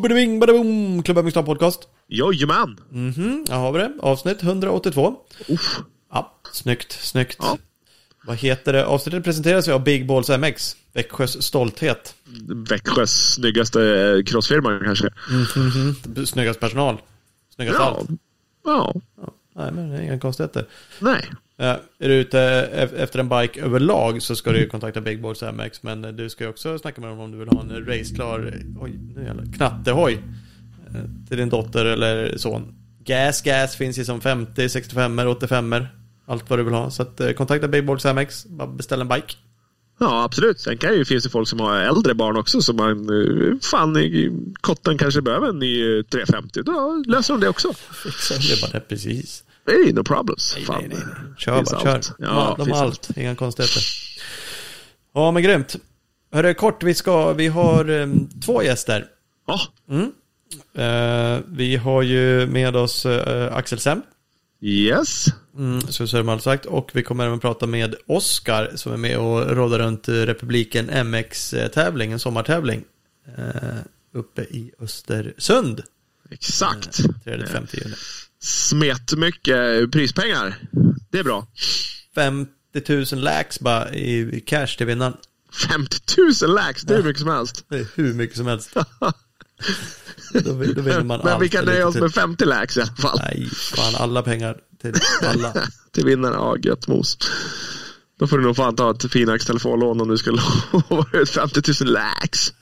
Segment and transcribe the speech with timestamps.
[0.00, 1.02] bada bing, bada boom!
[1.02, 1.88] Klubben Mixed Podcast.
[2.08, 2.76] Jojomän!
[2.90, 3.92] Mhm, här har vi det.
[4.00, 5.14] Avsnitt 182.
[5.48, 5.78] Uff.
[6.12, 7.36] Ja, snyggt, snyggt.
[7.40, 7.58] Ja.
[8.26, 8.86] Vad heter det?
[8.86, 10.76] Avsnittet presenteras ju av Big Balls MX.
[10.92, 12.14] Växjös stolthet.
[12.68, 15.08] Växjös snyggaste crossfirma kanske.
[15.30, 16.96] Mhm, Snyggast personal.
[17.54, 17.84] Snyggast Ja.
[17.84, 18.10] allt.
[18.64, 18.94] Ja.
[19.16, 20.66] Ja, nej, men det är inga konstigheter.
[20.98, 21.24] Nej.
[21.60, 21.66] Eh,
[21.98, 22.40] är du ute
[22.96, 25.82] efter en bike överlag så ska du ju kontakta Big Balls MX.
[25.82, 28.98] Men du ska ju också snacka med dem om du vill ha en raceklar oj,
[29.16, 30.12] nu jävlar, knattehoj.
[30.94, 32.74] eh, Till din dotter eller son.
[33.04, 35.74] Gas, gas finns ju som 50, 65, 85
[36.26, 36.90] Allt vad du vill ha.
[36.90, 38.44] Så att, eh, kontakta Big Balls MX.
[38.46, 39.34] Bara beställ en bike.
[40.00, 40.60] Ja, absolut.
[40.60, 43.08] Sen kan ju, finns det folk som har äldre barn också som man,
[43.62, 46.62] fan, i- kotten kanske behöver en ny eh, 350.
[46.62, 47.72] Då löser de det också.
[48.04, 49.44] Fixar det bara det precis.
[49.70, 50.52] Det är no problems.
[50.56, 50.84] Nej, Fan.
[50.88, 51.34] nej, nej.
[51.38, 51.94] Kör bara, kör.
[51.94, 52.12] allt.
[52.18, 53.10] Ja, de har allt.
[53.16, 53.82] Inga konstigheter.
[55.14, 55.76] Ja, men grymt.
[56.32, 59.06] Hörru, kort, vi, ska, vi har em, två gäster.
[59.46, 59.60] Ja,
[60.74, 64.02] Eh, vi har ju med oss eh, Axel Sem,
[64.60, 65.26] yes.
[65.56, 66.66] mm, så det sagt.
[66.66, 72.12] Och vi kommer även prata med Oskar som är med och rådar runt Republiken MX-tävling,
[72.12, 72.84] en sommartävling.
[73.38, 73.80] Eh,
[74.14, 75.82] uppe i Östersund.
[76.30, 76.98] Exakt.
[77.24, 77.94] 3-5 juni.
[78.42, 80.56] Smet mycket prispengar.
[81.10, 81.46] Det är bra.
[82.14, 82.52] 50
[83.14, 85.14] 000 lax bara i cash till vinnaren.
[85.68, 85.96] 50
[86.44, 87.64] 000 lax, det är hur mycket som helst.
[87.68, 88.70] Det är hur mycket som helst.
[90.32, 92.92] Då, då vinner man Men allt vi kan nöja oss med 50 lax i alla
[92.92, 93.18] fall.
[93.22, 95.52] Nej, fan alla pengar till alla.
[95.92, 96.34] till vinnaren.
[96.34, 97.18] Ja, gött mos.
[98.18, 100.30] Då får du nog fan ta ett Finax telefonlån om du ska
[100.90, 102.52] lova ut 50 000 lax.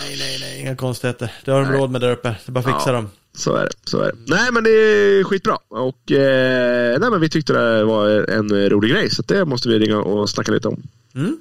[0.00, 1.32] Nej, nej, nej, inga konstigheter.
[1.44, 1.78] Det har de Nej.
[1.78, 2.28] råd med där uppe.
[2.28, 2.92] Det är bara att fixa Ja.
[2.92, 3.10] dem.
[3.38, 3.72] Så är det.
[3.84, 4.18] Så är det.
[4.26, 5.58] Nej, men det är skitbra.
[5.68, 9.10] Och eh, nej, men vi tyckte det var en rolig grej.
[9.10, 10.82] Så det måste vi ringa och snacka lite om.
[11.14, 11.36] Mm,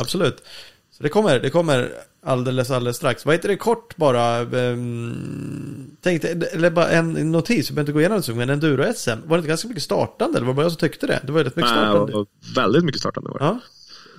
[0.00, 0.42] absolut.
[0.90, 3.26] Så det kommer, det kommer alldeles, alldeles strax.
[3.26, 4.40] Vad heter det kort bara?
[4.40, 9.18] Um, tänkte, eller bara en notis, vi behöver inte gå igenom det så, men Enduro-SM.
[9.26, 10.38] Var det inte ganska mycket startande?
[10.38, 11.20] Eller var det bara jag som tyckte det?
[11.22, 12.12] Det var rätt mycket startande.
[12.12, 13.30] var väldigt mycket startande.
[13.30, 13.44] Var det.
[13.44, 13.60] Ja,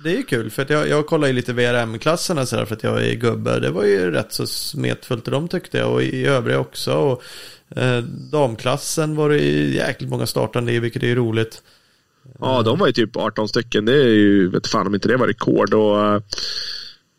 [0.02, 0.50] det är ju kul.
[0.50, 3.60] För att jag, jag kollar ju lite VRM-klasserna sådär för att jag är gubbe.
[3.60, 5.92] Det var ju rätt så smetfullt i dem tyckte jag.
[5.92, 6.92] Och i övriga också.
[6.92, 7.22] Och
[7.78, 8.02] eh,
[8.32, 11.62] damklassen var det ju jäkligt många startande i, vilket är ju roligt.
[12.38, 13.84] Ja, de var ju typ 18 stycken.
[13.84, 15.74] Det är ju, vet fan om inte det var rekord.
[15.74, 16.20] Och, eh,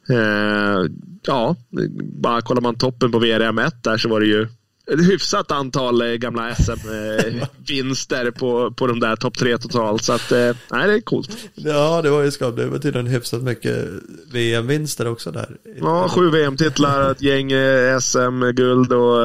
[0.09, 0.85] eh
[1.25, 1.55] ja,
[2.01, 4.47] bara kollar man toppen på VRM1 där så var det ju
[4.93, 10.03] ett hyfsat antal eh, gamla SM-vinster på, på de där topp tre totalt.
[10.03, 11.37] Så att, eh, nej, det är coolt.
[11.55, 12.55] Ja, det var ju skap.
[12.55, 13.85] Det var tydligen hyfsat mycket
[14.31, 15.57] VM-vinster också där.
[15.79, 19.17] Ja, sju VM-titlar, ett gäng eh, SM-guld och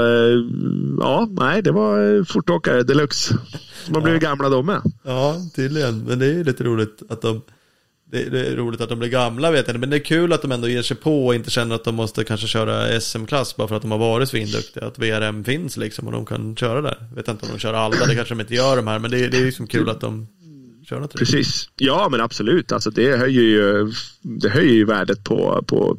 [1.00, 3.38] ja, nej, det var fortåkare deluxe.
[3.84, 4.82] Som har blivit gamla de med.
[5.02, 6.04] Ja, tydligen.
[6.04, 7.42] Men det är ju lite roligt att de...
[8.10, 9.80] Det, det är roligt att de blir gamla vet jag inte.
[9.80, 11.94] Men det är kul att de ändå ger sig på och inte känner att de
[11.94, 14.86] måste kanske köra SM-klass bara för att de har varit svinduktiga.
[14.86, 17.08] Att VRM finns liksom och de kan köra där.
[17.14, 18.98] Vet inte om de kör alla, det kanske de inte gör de här.
[18.98, 20.28] Men det, det är liksom kul att de
[20.88, 21.14] kör något.
[21.14, 21.70] Precis.
[21.76, 22.72] Ja, men absolut.
[22.72, 23.92] Alltså, det, höjer ju,
[24.22, 25.96] det höjer ju värdet på, på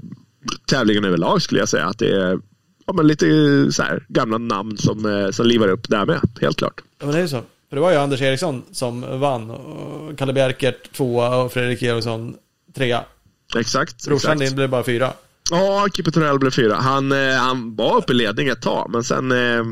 [0.65, 1.85] tävlingen överlag skulle jag säga.
[1.85, 2.39] Att det är
[2.87, 3.25] ja, men lite
[3.71, 6.19] så här, gamla namn som, eh, som livar upp där med.
[6.41, 6.81] Helt klart.
[6.99, 7.41] Ja, men det är ju så.
[7.69, 9.49] För det var ju Anders Eriksson som vann.
[9.49, 12.35] Och Kalle Bjerkert tvåa och Fredrik Georgsson
[12.75, 13.03] trea.
[13.55, 14.05] Exakt.
[14.05, 15.13] Brorsan din blev bara fyra.
[15.51, 16.75] Ja, Kipper Torell blev fyra.
[16.75, 19.31] Han, eh, han var uppe i ledning ett tag, men sen...
[19.31, 19.63] Eh,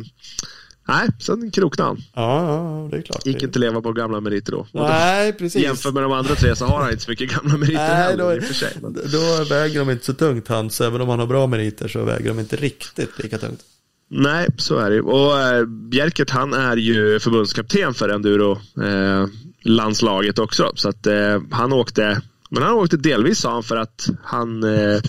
[0.88, 2.02] nej, sen kroknade han.
[2.14, 3.26] Ja, ja, det är klart.
[3.26, 4.68] Gick inte leva på gamla meriter då.
[4.72, 5.64] Nej, precis.
[5.64, 8.24] Jämfört med de andra tre så har han inte så mycket gamla meriter Nej, heller
[8.24, 8.78] då, i och för sig.
[9.12, 10.82] Då väger de inte så tungt hans.
[10.82, 13.62] Även om han har bra meriter så väger de inte riktigt lika tungt.
[14.10, 15.02] Nej, så är det ju.
[15.02, 18.52] Och eh, Bjerkert han är ju förbundskapten för enduro
[18.84, 19.28] eh,
[19.64, 20.72] landslaget också.
[20.76, 25.02] Så att eh, han åkte men han åkte delvis sa han för att han, eh,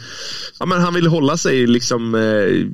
[0.59, 2.67] ja, men han ville hålla sig liksom eh,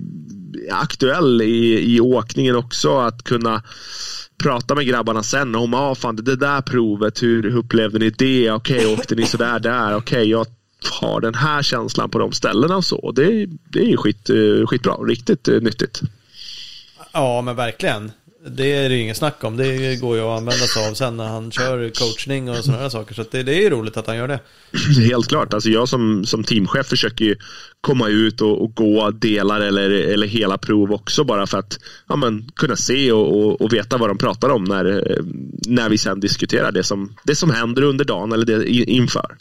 [0.70, 2.98] aktuell i, i åkningen också.
[2.98, 3.62] Att kunna
[4.42, 8.50] prata med grabbarna sen om, ah, fan, det där provet, hur, upplevde ni det?
[8.50, 9.96] Okej, åkte ni sådär där?
[9.96, 10.46] Okej, jag
[10.88, 13.12] har den här känslan på de ställena och så.
[13.12, 16.00] Det, det är ju skit, eh, skitbra, riktigt eh, nyttigt.
[17.12, 18.12] Ja, men verkligen.
[18.46, 19.56] Det är det ju inget snack om.
[19.56, 22.88] Det går ju att använda sig av sen när han kör coachning och sådana här
[22.88, 23.14] saker.
[23.14, 24.40] Så det, det är ju roligt att han gör det.
[25.08, 25.54] Helt klart.
[25.54, 27.36] Alltså jag som, som teamchef försöker ju
[27.80, 31.78] komma ut och, och gå delar eller, eller hela prov också bara för att
[32.08, 35.24] ja, men, kunna se och, och, och veta vad de pratar om när, eh,
[35.66, 39.36] när vi sen diskuterar det som, det som händer under dagen eller det inför.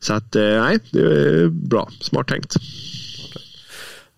[0.00, 1.88] Så att eh, nej, det är bra.
[2.00, 2.54] Smart tänkt.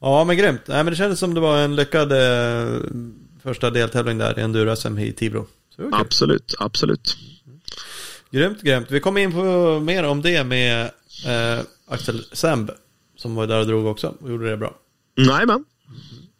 [0.00, 0.60] Ja, men grymt.
[0.66, 2.80] Nej, men det kändes som det var en lyckad eh,
[3.42, 5.46] första deltävling där i Enduro-SM i Tibro.
[5.92, 7.16] Absolut, absolut.
[8.30, 8.90] Grymt, grymt.
[8.90, 10.90] Vi kommer in på mer om det med
[11.26, 12.70] eh, Axel Semb.
[13.16, 14.74] Som var där och drog också och gjorde det bra.
[15.16, 15.64] Jajamän.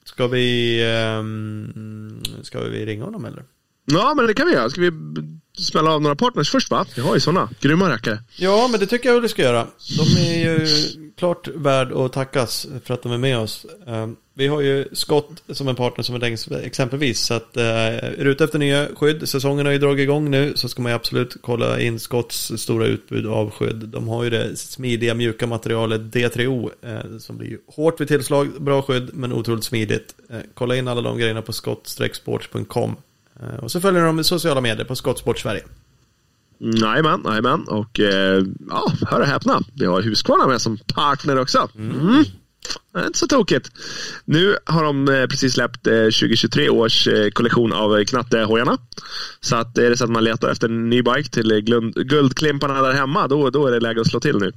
[0.05, 0.83] Ska vi,
[1.19, 3.45] um, ska vi ringa honom eller?
[3.91, 4.71] Ja, men det kan vi göra.
[4.71, 4.91] Ska vi
[5.59, 6.87] smälla av några partners först va?
[6.97, 7.49] Vi har ju sådana.
[7.61, 8.19] Grymma rackare.
[8.37, 9.67] Ja, men det tycker jag vi ska göra.
[9.99, 10.67] De är ju
[11.19, 13.67] klart värd att tackas för att de är med oss.
[13.87, 17.21] Um, vi har ju Scott som en partner som är längst exempelvis.
[17.21, 20.53] Så att uh, är du ute efter nya skydd, säsongen har ju dragit igång nu,
[20.57, 23.77] så ska man ju absolut kolla in Scotts stora utbud av skydd.
[23.77, 28.83] De har ju det smidiga mjuka materialet D3O uh, som blir hårt vid tillslag, bra
[28.83, 30.15] skydd men otroligt smidigt.
[30.31, 32.97] Uh, kolla in alla de grejerna på scott-sports.com.
[33.63, 35.63] Och så följer de sociala medier på Skottsport Sverige.
[36.59, 37.65] Jajamän, jajamän.
[37.69, 39.61] Och eh, ja, hör och häpna.
[39.75, 41.69] Vi har Husqvarna med som partner också.
[41.75, 42.25] Mm.
[42.93, 43.71] Det är inte så tokigt.
[44.25, 48.79] Nu har de eh, precis släppt eh, 2023 års eh, kollektion av knattehojarna.
[49.41, 51.61] Så att är det så att man letar efter en ny bike till
[51.97, 54.53] guldklimparna där hemma, då, då är det läge att slå till nu.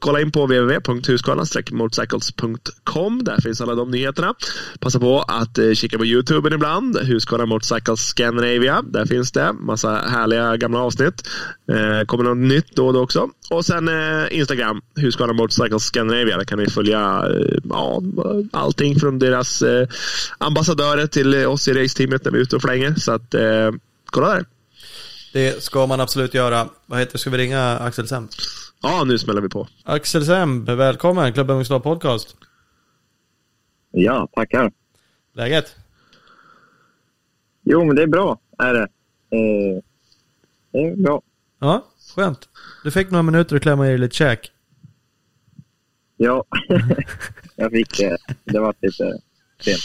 [0.00, 3.24] Kolla in på www.husqvarna-motorcycles.com.
[3.24, 4.34] Där finns alla de nyheterna.
[4.80, 6.98] Passa på att kika på YouTube ibland.
[6.98, 8.82] Husqvarna Motorcycles Scandinavia.
[8.82, 11.28] Där finns det massa härliga gamla avsnitt.
[12.06, 13.28] Kommer något nytt då och då också.
[13.50, 13.90] Och sen
[14.30, 16.36] Instagram, Husqvarna Motorcycles Scandinavia.
[16.36, 18.02] Där kan ni följa Eh, ja,
[18.52, 19.88] allting från deras eh,
[20.38, 22.94] ambassadörer till oss i raceteamet när vi är ute och flänger.
[22.94, 23.70] Så att, eh,
[24.04, 24.44] kolla där.
[25.32, 26.68] Det ska man absolut göra.
[26.86, 28.30] Vad heter Ska vi ringa Axel Semb?
[28.82, 29.68] Ja, nu smäller vi på.
[29.84, 31.32] Axel Semb, välkommen.
[31.32, 32.36] Klubben Ungslag Podcast.
[33.90, 34.72] Ja, tackar.
[35.34, 35.76] Läget?
[37.64, 38.82] Jo, men det är bra, är det.
[38.82, 39.82] Eh,
[40.72, 41.22] det är bra.
[41.60, 42.48] Ja, skönt.
[42.84, 44.52] Du fick några minuter att klämma i lite käk.
[46.22, 46.44] Ja,
[47.56, 48.18] jag fick det.
[48.44, 49.20] Det var lite
[49.60, 49.82] sent.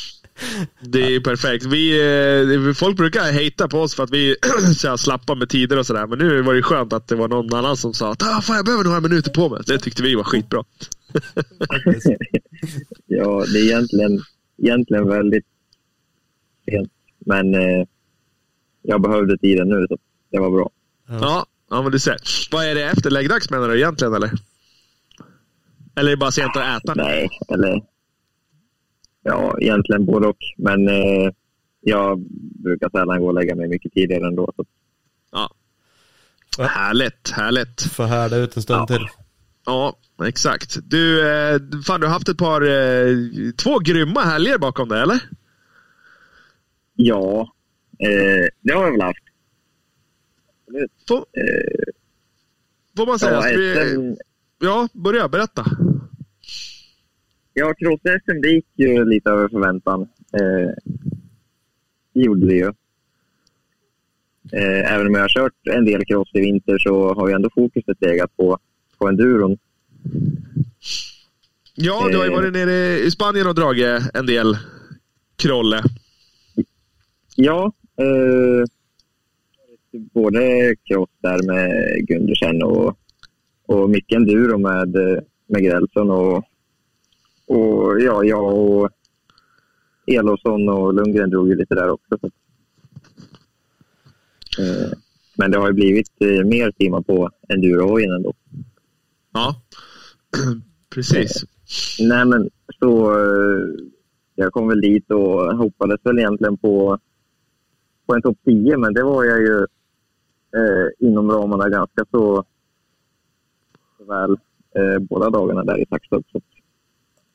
[0.82, 1.66] Det är perfekt.
[1.66, 1.84] Vi,
[2.68, 6.08] eh, folk brukar hejta på oss för att vi är slappa med tider och sådär.
[6.08, 8.56] Men nu var det skönt att det var någon annan som sa att ah, fan,
[8.56, 9.62] jag behöver några minuter på mig.
[9.66, 10.64] Det tyckte vi var skitbra.
[13.06, 14.22] ja, det är egentligen,
[14.58, 15.46] egentligen väldigt
[16.66, 16.92] sent.
[17.26, 17.86] Men eh,
[18.82, 19.98] jag behövde tiden nu, så
[20.32, 20.70] det var bra.
[21.08, 22.18] Ja, ja men du ser.
[22.52, 24.32] Vad är det efter läggdags menar du egentligen, eller?
[25.98, 26.94] Eller är det bara sent att äta?
[26.94, 27.82] Nej, eller...
[29.24, 30.38] Ja, egentligen både och.
[30.58, 31.32] Men eh,
[31.82, 32.20] jag
[32.64, 34.54] brukar sällan gå och lägga mig mycket tidigare ändå.
[34.56, 34.66] Så.
[35.32, 35.50] Ja.
[36.68, 37.82] Härligt, härligt.
[37.82, 38.88] Få härda ut en stund ja.
[38.88, 39.08] till.
[39.66, 40.78] Ja, exakt.
[40.84, 43.16] Du, eh, fan, du har haft ett par, eh,
[43.64, 45.20] två grymma helger bakom dig, eller?
[46.96, 47.54] Ja,
[48.00, 49.24] eh, det har jag väl haft.
[51.08, 51.94] Får, eh,
[52.98, 53.34] får man säga?
[53.34, 54.18] Ja, vi,
[54.60, 55.28] Ja, börja.
[55.28, 55.66] Berätta.
[57.54, 60.02] Ja, cross-SM det gick ju lite över förväntan.
[60.34, 60.72] Eh,
[62.14, 62.68] det gjorde det ju.
[64.54, 67.50] Eh, även om jag har kört en del cross i vinter så har ju ändå
[67.56, 68.60] fokuset legat på,
[68.98, 69.58] på enduron.
[71.76, 74.58] Ja, du har ju varit nere i Spanien och dragit en del
[75.36, 75.84] krolle.
[77.36, 78.66] Ja, eh,
[79.92, 81.72] både cross där med
[82.08, 82.98] Gundersen och
[83.68, 84.96] och mycket enduro med,
[85.48, 86.38] med Grälsson och,
[87.46, 88.90] och ja, jag och
[90.08, 92.18] Elofsson och Lundgren drog ju lite där också.
[92.22, 92.28] Så.
[94.62, 94.92] Eh,
[95.38, 98.34] men det har ju blivit eh, mer timmar på endurohojen ändå.
[99.34, 99.62] Ja,
[100.90, 101.44] precis.
[101.44, 102.50] Eh, nej, men
[102.80, 103.16] så
[104.36, 107.00] jag kom väl dit och hoppades väl egentligen på,
[108.06, 109.58] på en topp 10, men det var jag ju
[110.56, 112.44] eh, inom ramarna ganska så
[114.08, 114.32] väl
[114.76, 116.26] eh, båda dagarna där i Saxtorp.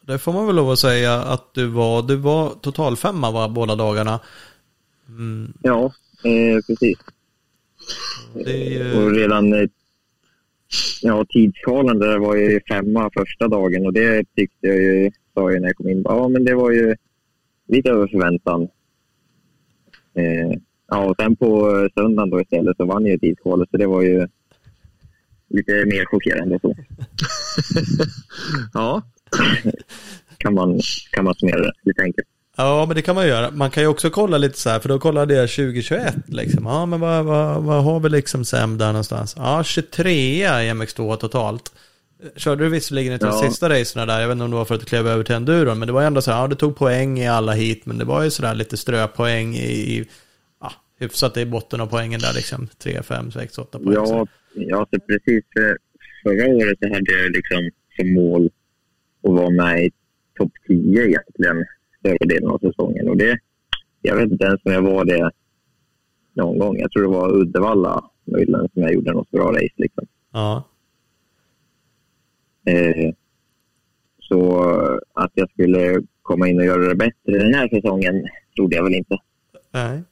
[0.06, 2.02] Det får man väl lov att säga att du var.
[2.02, 4.20] Du var total femma va, båda dagarna?
[5.08, 5.52] Mm.
[5.62, 5.92] Ja,
[6.24, 6.98] eh, precis.
[8.46, 8.96] Ju...
[8.96, 9.68] Och redan eh,
[11.02, 15.60] ja, tidsskalan där var ju femma första dagen och det tyckte jag ju, sa jag
[15.60, 16.96] när jag kom in, ja men det var ju
[17.68, 18.68] lite över förväntan.
[20.14, 24.02] Eh, ja, och sen på söndagen då istället så vann jag tidskvalet så det var
[24.02, 24.28] ju
[25.52, 26.74] lite mer chockerande så.
[28.74, 29.02] ja.
[30.38, 30.80] kan, man,
[31.10, 32.28] kan man summera det lite enkelt.
[32.56, 33.50] Ja, men det kan man göra.
[33.50, 36.66] Man kan ju också kolla lite så här, för då kollade jag 2021 liksom.
[36.66, 39.34] Ja, men vad, vad, vad har vi liksom SEM där någonstans?
[39.38, 41.72] Ja, 23 i MX2 totalt.
[42.36, 43.32] Körde du visserligen inte ja.
[43.32, 45.24] de sista racerna där, jag vet inte om det var för att du klev över
[45.24, 47.86] till enduron, men det var ändå så här, ja, du tog poäng i alla hit,
[47.86, 50.04] men det var ju sådär lite ströpoäng i, i
[50.60, 53.94] ja, hyfsat i botten av poängen där liksom, 3, 5, 6, 8 poäng.
[53.94, 55.44] Ja, Ja, så precis
[56.22, 58.50] förra året så hade jag liksom som mål
[59.22, 59.90] att vara med i
[60.38, 61.64] topp 10 egentligen
[61.98, 63.08] större delen av säsongen.
[63.08, 63.38] Och det,
[64.02, 65.30] jag vet inte ens om jag var det
[66.32, 66.78] någon gång.
[66.78, 69.74] Jag tror det var Uddevalla möjligen som jag gjorde något bra race.
[69.76, 70.06] Liksom.
[70.32, 70.68] Ja.
[72.66, 73.14] Eh,
[74.18, 74.62] så
[75.12, 78.94] att jag skulle komma in och göra det bättre den här säsongen trodde jag väl
[78.94, 79.18] inte.
[79.70, 80.02] Nej.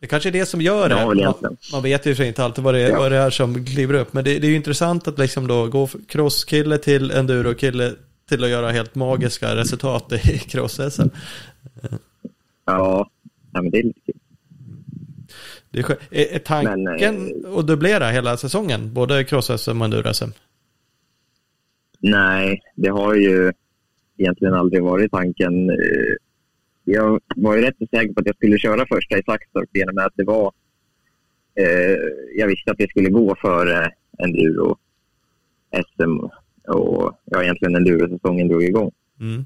[0.00, 0.94] Det kanske är det som gör det.
[0.94, 2.98] Ja, man, man, vet ju inte alltid vad det, är, ja.
[2.98, 4.12] vad det är som kliver upp.
[4.12, 7.92] Men det, det är ju intressant att liksom då gå crosskille till enduro-kille
[8.28, 10.16] till att göra helt magiska resultat i
[10.48, 11.08] cross-SM.
[12.64, 13.10] Ja,
[13.52, 14.14] men det är lite kul.
[15.70, 18.94] Det är, är, är tanken men, eh, att dubblera hela säsongen?
[18.94, 20.32] Både cross-SM och enduro-SM?
[21.98, 23.52] Nej, det har ju
[24.18, 25.70] egentligen aldrig varit tanken.
[26.92, 30.12] Jag var ju rätt säker på att jag skulle köra första i Saxtorp genom att
[30.16, 30.52] det var...
[31.54, 31.96] Eh,
[32.36, 34.78] jag visste att det skulle gå före enduro,
[35.72, 36.16] SM
[36.68, 38.90] och ja, egentligen enduro-säsongen drog igång.
[39.20, 39.44] Mm.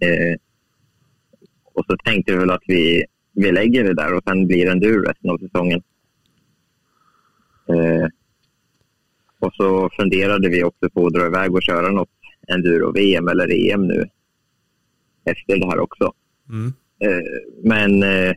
[0.00, 0.36] Eh,
[1.64, 4.72] och så tänkte vi väl att vi, vi lägger det där och sen blir det
[4.72, 5.82] enduro resten av säsongen.
[7.68, 8.06] Eh,
[9.38, 12.08] och så funderade vi också på att dra iväg och köra något
[12.48, 14.08] enduro-VM eller EM nu
[15.24, 16.12] efter det här också.
[16.48, 16.72] Mm.
[16.98, 17.22] Eh,
[17.62, 18.34] men eh,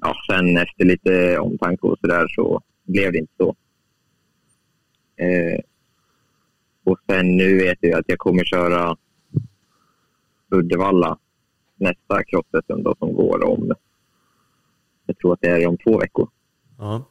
[0.00, 3.56] ja, sen efter lite omtanke och sådär så blev det inte så.
[5.16, 5.60] Eh,
[6.84, 8.96] och sen nu vet jag att jag kommer köra
[10.50, 11.18] Uddevalla
[11.76, 12.46] nästa cross
[12.98, 13.74] som går om,
[15.06, 16.28] jag tror att det är om två veckor.
[16.78, 17.08] Ja.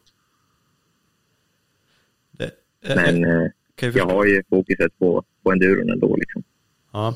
[2.32, 2.51] Det,
[2.82, 6.44] Men äh, jag, jag har ju fokuset på, på enduron ändå liksom.
[6.91, 7.15] Ja,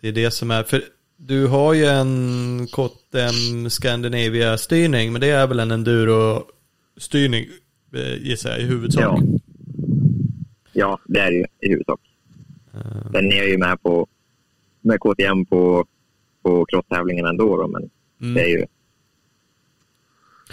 [0.00, 0.82] det är det som är, för
[1.16, 7.46] du har ju en KTM Scandinavia-styrning, men det är väl en enduro-styrning
[7.94, 9.02] eh, gissar jag i huvudsak?
[9.02, 9.22] Ja.
[10.72, 12.00] ja, det är det ju i huvudsak.
[12.74, 13.10] Uh.
[13.12, 14.06] Sen är jag ju med på
[14.80, 15.86] med KTM på,
[16.42, 18.34] på crosstävlingen ändå, då, men mm.
[18.34, 18.66] det är ju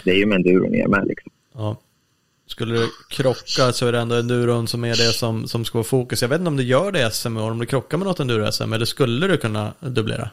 [0.04, 1.32] det är ju med enduron jag är med liksom.
[1.52, 1.76] Ja.
[2.46, 5.84] Skulle du krocka så är det ändå enduron som är det som, som ska vara
[5.84, 6.22] fokus.
[6.22, 8.20] Jag vet inte om du gör det i SM år, om du krockar med något
[8.20, 10.30] enduro-SM, eller skulle du kunna dubblera?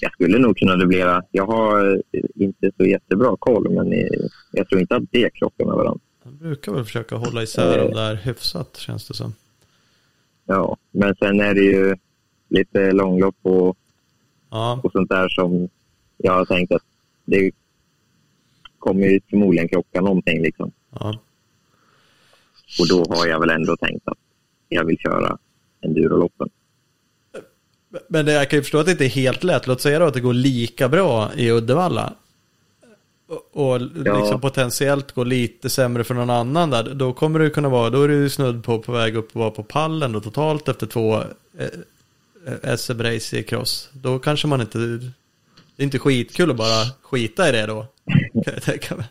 [0.00, 1.22] Jag skulle nog kunna dubblera.
[1.30, 3.92] Jag har eh, inte så jättebra koll, men
[4.52, 6.00] jag tror inte att det krockar med varandra.
[6.22, 9.34] Man brukar väl försöka hålla isär dem där hyfsat, känns det som.
[10.46, 11.96] Ja, men sen är det ju
[12.48, 13.76] lite långlopp och,
[14.50, 14.80] ja.
[14.84, 15.68] och sånt där som
[16.16, 16.82] jag har tänkt att
[17.24, 17.50] det
[18.78, 20.42] kommer ju förmodligen krocka någonting.
[20.42, 20.72] Liksom.
[20.90, 21.18] Ja.
[22.80, 24.18] Och då har jag väl ändå tänkt att
[24.68, 25.38] jag vill köra
[25.80, 26.48] enduroloppen.
[28.08, 29.66] Men det, jag kan ju förstå att det inte är helt lätt.
[29.66, 32.12] Låt säga då att det går lika bra i Uddevalla.
[33.28, 34.20] Och, och ja.
[34.20, 36.94] liksom potentiellt går lite sämre för någon annan där.
[36.94, 39.50] Då kommer det kunna vara, då är du snudd på på väg upp och vara
[39.50, 41.14] på pallen då totalt efter två
[41.58, 43.90] eh, SM-race i cross.
[43.92, 47.86] Då kanske man inte, det är inte skitkul att bara skita i det då.
[48.44, 49.06] Kan jag tänka mig.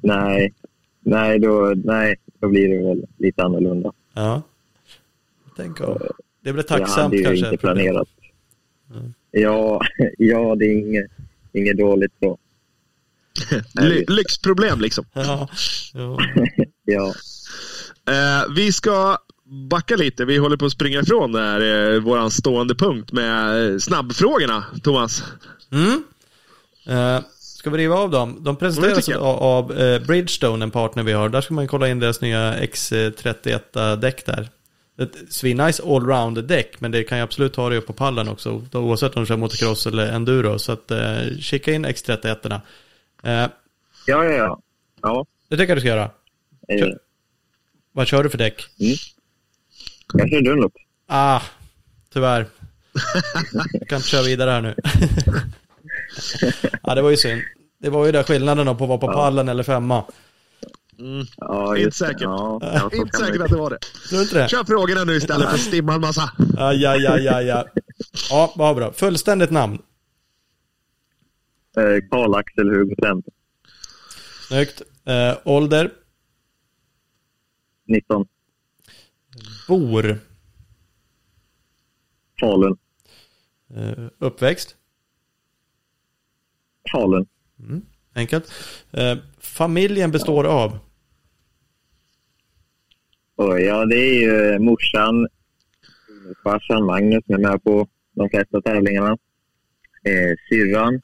[0.00, 0.52] Nej,
[1.00, 3.92] nej då, nej, då blir det väl lite annorlunda.
[4.14, 4.42] Ja.
[5.56, 5.98] Tänk om.
[6.40, 7.16] Det blir tacksamt kanske.
[7.16, 8.08] Jag hade ju inte planerat
[9.30, 9.80] Ja,
[10.18, 11.10] ja det är inget,
[11.52, 12.38] inget dåligt så.
[14.08, 15.04] Lyxproblem liksom.
[15.12, 15.48] Ja.
[15.94, 16.18] ja.
[16.84, 17.14] ja.
[18.12, 19.18] Eh, vi ska
[19.70, 20.24] backa lite.
[20.24, 25.24] Vi håller på att springa ifrån där, eh, våran stående punkt med eh, snabbfrågorna, Thomas.
[25.72, 26.04] Mm.
[26.86, 28.38] Eh, ska vi riva av dem?
[28.40, 31.28] De presenteras av, av eh, Bridgestone, en partner vi har.
[31.28, 34.48] Där ska man kolla in deras nya X31-däck där
[34.98, 39.16] ett svinnice allround-däck, men det kan ju absolut ta dig upp på pallen också, oavsett
[39.16, 40.58] om du kör motocross eller enduro.
[40.58, 42.60] Så att eh, kika in X31.
[43.22, 43.50] Eh, ja,
[44.06, 44.60] ja, ja.
[45.02, 45.26] ja.
[45.48, 46.10] Det tycker jag du ska göra.
[46.68, 46.78] Eh.
[46.78, 46.98] Kör.
[47.92, 48.66] Vad kör du för däck?
[48.80, 48.96] Mm.
[50.14, 50.72] Jag kör Dunlop.
[51.06, 51.40] Ah,
[52.12, 52.46] tyvärr.
[53.72, 54.74] jag kan inte köra vidare här nu.
[56.82, 57.42] ja, det var ju synd.
[57.78, 59.12] Det var ju där skillnaden på att vara på ja.
[59.12, 60.04] pallen eller femma.
[61.02, 61.26] Mm.
[61.36, 62.20] Ja, inte säkert.
[62.22, 63.78] Ja, inte säkert att det var det.
[64.08, 64.48] Tror inte det?
[64.48, 66.30] Kör frågorna nu istället för att stimma en massa.
[66.58, 67.64] Aj, aj, aj, aj, aj.
[68.30, 68.92] Ja, vad bra.
[68.92, 69.82] Fullständigt namn?
[71.76, 73.22] Eh, Karl-Axel Hugosell.
[74.48, 74.82] Snyggt.
[75.04, 75.90] Eh, ålder?
[77.88, 78.26] 19.
[79.68, 80.18] Bor?
[82.40, 82.76] Falun.
[83.76, 84.76] Eh, uppväxt?
[86.92, 87.26] Falun.
[87.58, 87.82] Mm,
[88.14, 88.52] enkelt.
[88.90, 90.78] Eh, familjen består av?
[93.36, 95.28] Och ja, det är ju morsan,
[96.44, 99.18] farsan Magnus som är med på de flesta tävlingarna.
[100.04, 100.94] Eh, syrran.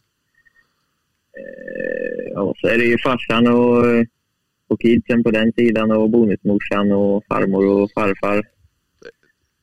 [1.39, 3.85] Eh, och så är det ju farsan och,
[4.69, 8.37] och kidsen på den sidan och bonusmorsan och farmor och farfar.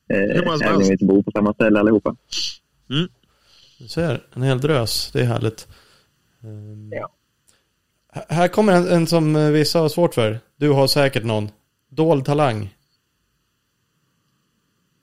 [0.09, 2.15] Eh, även om vi inte bor på samma ställe allihopa.
[2.89, 3.07] Mm.
[3.79, 5.11] Du ser, en hel drös.
[5.11, 5.67] Det är härligt.
[6.43, 7.11] Um, ja.
[8.29, 10.39] Här kommer en, en som vissa har svårt för.
[10.57, 11.49] Du har säkert någon.
[11.95, 12.75] Dold talang.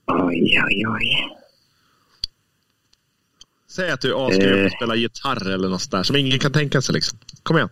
[0.07, 1.39] Oj, oj, oj.
[3.69, 4.71] Säg att du är asgrym och eh.
[4.77, 7.19] spelar gitarr eller något där som ingen kan tänka sig liksom.
[7.43, 7.69] Kom igen.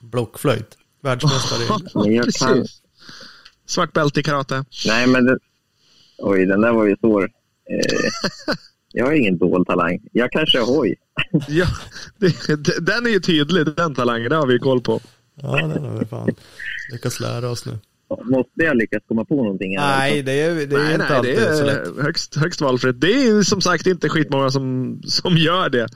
[0.00, 0.78] Blockflöjt.
[1.02, 2.32] Världsmästare.
[2.38, 2.66] kan...
[3.66, 4.64] Svart bälte i karate.
[4.86, 5.38] Nej, men det...
[6.18, 7.22] Oj, den där var ju svår.
[7.22, 8.10] Eh,
[8.92, 10.00] jag har ingen dold talang.
[10.12, 10.94] Jag kanske är hoj.
[11.48, 11.66] ja,
[12.18, 14.30] det, den är ju tydlig, den talangen.
[14.30, 15.00] Det har vi koll på.
[15.34, 16.34] Ja, den har vi fan
[16.92, 17.78] lyckats lära oss nu.
[18.08, 19.76] Måste jag lyckas komma på någonting?
[19.76, 22.04] Nej, det är, det är nej, inte nej, alltid det är så lätt.
[22.04, 23.00] Högst, högst valfritt.
[23.00, 25.88] Det är som sagt inte skitmånga som, som gör det.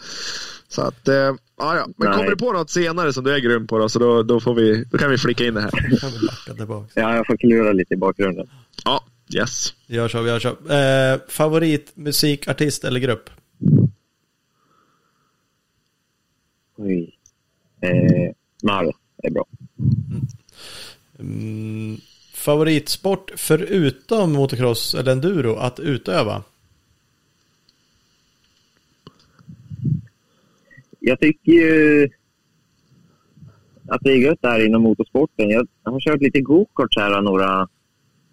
[0.69, 1.87] Så att, ja, ja.
[1.97, 2.17] Men nej.
[2.17, 4.55] kommer du på något senare som du är grym på då, så då, då, får
[4.55, 5.71] vi, då kan vi flicka in det här.
[6.95, 8.47] ja, jag får klura lite i bakgrunden.
[8.85, 9.75] Ja, yes.
[9.87, 10.49] Gör så, gör så.
[10.49, 13.31] Eh, favorit musikartist eller grupp?
[16.77, 17.19] Oj.
[17.81, 19.45] Eh, Maro är bra.
[19.79, 20.27] Mm.
[21.19, 21.97] Mm,
[22.35, 26.43] favoritsport förutom motocross eller enduro att utöva?
[31.01, 32.09] Jag tycker ju
[33.89, 35.51] att det är gött där inom motorsporten.
[35.51, 37.69] Jag har kört lite gokart här några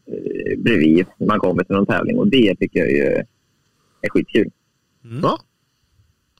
[0.08, 3.24] eh, bredvid man kommer till någon tävling och det tycker jag ju
[4.02, 4.52] är skitkul.
[5.04, 5.20] Mm.
[5.24, 5.40] Ja.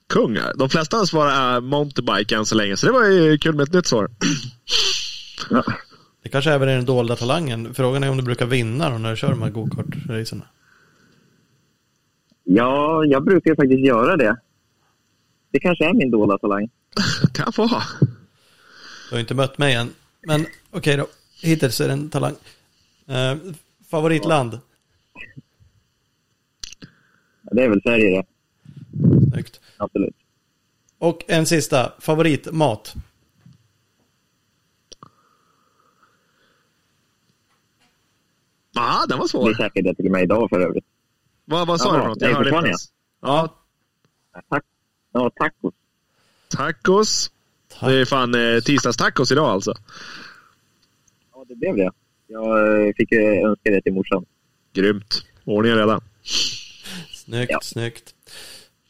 [0.08, 0.52] Kungar.
[0.58, 3.86] De flesta svarar mountainbike än så länge, så det var ju kul med ett nytt
[3.86, 4.10] svar.
[5.50, 5.64] Ja.
[6.26, 7.74] Det kanske även är den dolda talangen.
[7.74, 10.44] Frågan är om du brukar vinna då när du kör de här gokart-racerna.
[12.44, 14.36] Ja, jag brukar faktiskt göra det.
[15.50, 16.68] Det kanske är min dolda talang.
[17.34, 17.82] kan vara.
[19.08, 19.90] Du har inte mött mig än.
[20.26, 21.06] Men okej okay då.
[21.42, 22.34] Hittills är det en talang.
[23.06, 23.36] Eh,
[23.90, 24.58] favoritland?
[27.42, 28.26] Ja, det är väl Sverige det.
[29.32, 29.60] Snyggt.
[29.76, 30.16] Absolut.
[30.98, 31.92] Och en sista.
[31.98, 32.94] Favoritmat?
[38.76, 39.44] Ja, den var svår.
[39.44, 40.84] Det är säkert det till mig idag för övrigt.
[41.44, 42.20] Vad, vad sa du för något?
[42.20, 42.92] Jag hörde inte ens.
[43.20, 43.54] Ja.
[44.48, 44.64] Tack.
[45.12, 45.74] Ja, tacos.
[46.48, 47.30] Tacos.
[47.68, 47.88] Tack.
[47.88, 49.74] Det är fan eh, tisdagstacos idag alltså.
[51.34, 51.90] Ja, det blev det.
[52.26, 54.24] Jag eh, fick önska det till morsan.
[54.72, 55.26] Grymt.
[55.44, 56.00] Ordning redan.
[57.12, 57.60] Snyggt, ja.
[57.62, 58.14] snyggt.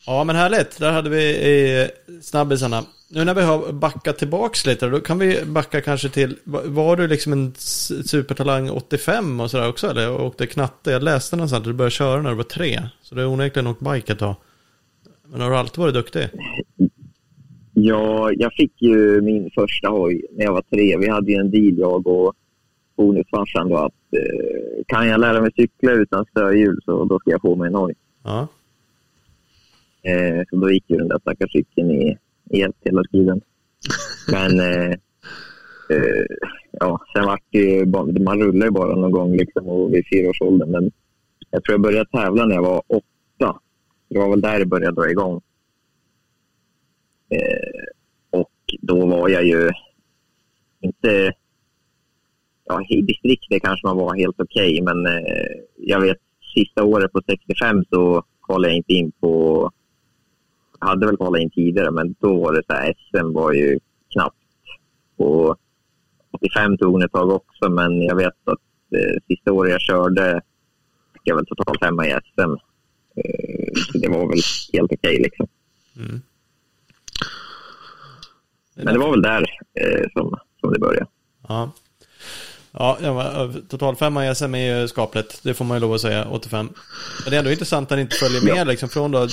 [0.06, 0.78] Ja, men härligt.
[0.78, 1.88] Där hade vi
[2.22, 2.82] snabbisarna.
[3.10, 7.06] Nu när vi har backat tillbaks lite, då kan vi backa kanske till, var du
[7.06, 7.54] liksom en
[8.04, 10.10] supertalang 85 och sådär också eller?
[10.10, 10.90] Och åkte knatte?
[10.90, 12.80] Jag läste någonstans att du började köra när du var tre.
[13.02, 14.34] Så du har onekligen åkt bike ett tag.
[15.26, 16.28] Men har du alltid varit duktig?
[17.74, 20.96] Ja, jag fick ju min första hoj när jag var tre.
[20.96, 22.34] Vi hade ju en deal, jag och
[22.96, 27.56] bonusfarsan att eh, kan jag lära mig cykla utan stödhjul så då ska jag få
[27.56, 27.94] mig en hoj.
[28.24, 28.48] Ja.
[30.06, 32.16] Eh, så då gick ju den där stackars cykeln i
[32.52, 33.40] helt hela tiden.
[34.32, 34.90] Men eh,
[35.90, 36.26] eh,
[36.72, 37.86] ja, sen vart det ju,
[38.20, 40.70] man rullar ju bara någon gång liksom och vid fyraårsåldern.
[40.70, 40.90] Men
[41.50, 43.60] jag tror jag började tävla när jag var åtta.
[44.08, 45.40] Det var väl där det började dra igång.
[47.30, 47.84] Eh,
[48.30, 49.70] och då var jag ju
[50.80, 51.32] inte...
[52.68, 56.16] Ja, I distriktet kanske man var helt okej, okay, men eh, jag vet
[56.54, 59.70] sista året på 65 så kvalade jag inte in på
[60.80, 63.78] hade väl kvalat in tidigare, men då var det så här, SM var ju
[64.12, 64.36] knappt.
[65.16, 65.56] Och
[66.30, 68.58] 85 tog ett tag också, men jag vet att
[68.96, 70.40] eh, sista året jag körde
[71.12, 72.50] fick jag väl totalt hemma i SM.
[73.16, 74.40] Eh, så det var väl
[74.72, 75.46] helt okej okay, liksom.
[75.96, 76.20] Mm.
[78.74, 79.44] Men det var väl där
[79.80, 81.06] eh, som, som det började.
[81.48, 81.72] Ja.
[82.78, 82.98] Ja,
[83.68, 85.42] totalfemma i SM är ju skapligt.
[85.42, 86.68] Det får man ju lov att säga, 85.
[87.24, 89.28] Men det är ändå intressant att han inte följer med liksom från då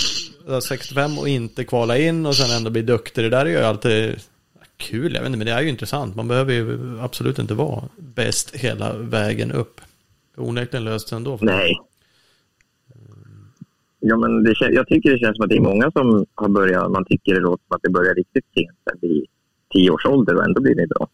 [0.62, 3.23] 65 och inte kvala in och sen ändå bli duktig.
[3.23, 4.15] Det där är ju alltid
[4.77, 6.15] kul, jag vet inte, men det är ju intressant.
[6.15, 9.82] Man behöver ju absolut inte vara bäst hela vägen upp.
[10.38, 11.39] Onekligen löst ändå.
[11.41, 11.75] Nej.
[13.99, 16.91] Ja, men det, jag tycker det känns som att det är många som har börjat,
[16.91, 19.25] man tycker det låter som att det börjar riktigt sent, vid
[19.73, 21.08] tio års ålder och ändå blir det bra.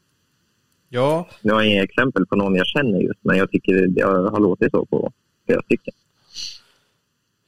[0.90, 1.28] Ja.
[1.42, 4.40] Nu har jag inga exempel på någon jag känner just, men jag tycker det har
[4.40, 5.12] låtit så på
[5.46, 5.94] flera stycken.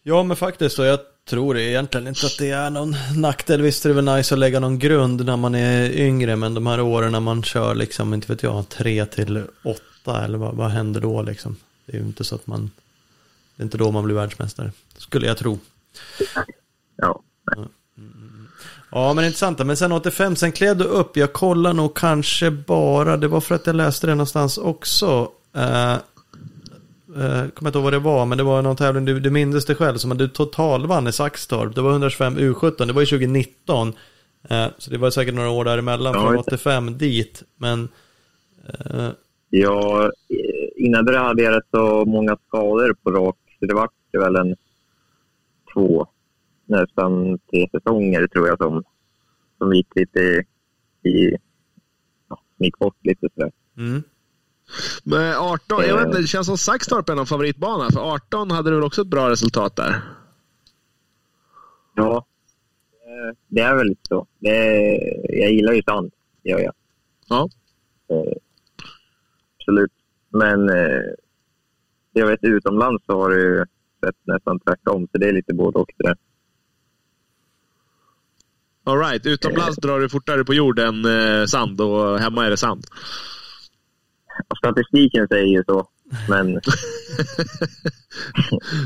[0.03, 0.83] Ja, men faktiskt så.
[0.83, 3.61] Jag tror egentligen inte att det är någon nackdel.
[3.61, 6.67] Visst är det väl nice att lägga någon grund när man är yngre, men de
[6.67, 10.71] här åren när man kör liksom, inte vet jag, tre till åtta eller vad, vad
[10.71, 11.55] händer då liksom?
[11.85, 12.71] Det är ju inte så att man,
[13.55, 15.59] det är inte då man blir världsmästare, skulle jag tro.
[16.95, 17.21] Ja.
[17.45, 17.67] Ja,
[18.91, 19.65] men intressant.
[19.65, 21.17] Men sen 85, sen klev du upp.
[21.17, 25.31] Jag kollar nog kanske bara, det var för att jag läste det någonstans också.
[25.57, 25.95] Uh,
[27.17, 29.65] uh, kommer inte ihåg vad det var, men det var någon tävling, du, du minns
[29.65, 31.75] det själv, som att du totalvann i Saxtorp.
[31.75, 33.87] Det var 125 U17, det var ju 2019.
[33.87, 37.43] Uh, så det var säkert några år däremellan, ja, från 85 dit.
[37.57, 37.89] Men...
[38.93, 39.09] Uh,
[39.49, 40.11] ja,
[40.75, 44.55] innan det hade jag rätt så många skador på rak, så det var väl en
[45.73, 46.07] två
[46.71, 48.83] nästan tre säsonger tror jag som,
[49.57, 50.19] som gick lite
[51.03, 51.35] i,
[52.29, 53.51] ja, gick bort lite sådär.
[53.77, 54.03] Mm.
[55.03, 57.91] Men 18, jag vet inte, det känns som Saxtorp är någon favoritbana.
[57.91, 60.01] För 18 hade du väl också ett bra resultat där?
[61.95, 62.25] Ja,
[63.47, 64.27] det är väl lite så.
[64.39, 64.55] Det,
[65.29, 66.11] jag gillar ju sand,
[66.43, 66.73] gör jag.
[67.27, 67.49] Ja.
[68.07, 68.33] Eh,
[69.59, 69.91] absolut.
[70.29, 71.01] Men eh,
[72.13, 73.65] jag vet utomlands så har det ju
[74.05, 76.15] sett nästan tvärtom, så det är lite både och det All
[78.85, 79.25] right.
[79.25, 79.81] Utomlands eh.
[79.81, 82.85] drar du fortare på jord än eh, sand och hemma är det sand?
[84.57, 85.87] Statistiken säger ju så,
[86.29, 86.53] men...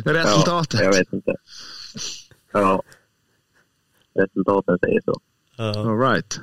[0.06, 0.80] Resultatet?
[0.80, 1.36] Ja, jag vet inte.
[2.52, 2.84] Ja.
[4.16, 5.22] Resultaten säger så.
[5.58, 6.40] All right.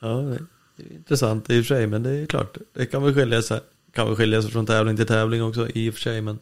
[0.00, 0.08] Ja,
[0.76, 2.58] det är intressant i och för sig, men det är klart.
[2.72, 3.60] Det kan väl skilja sig,
[3.92, 6.20] kan väl skilja sig från tävling till tävling också i och för sig.
[6.20, 6.38] Men,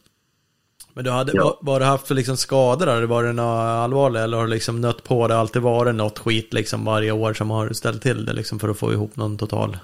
[0.99, 1.79] men du hade, ja.
[1.79, 2.87] du haft för liksom skador?
[2.87, 5.37] Har det varit något allvarligt eller har du liksom nött på det?
[5.37, 8.79] Alltid varit något skit liksom varje år som har ställt till det liksom för att
[8.79, 9.77] få ihop någon total?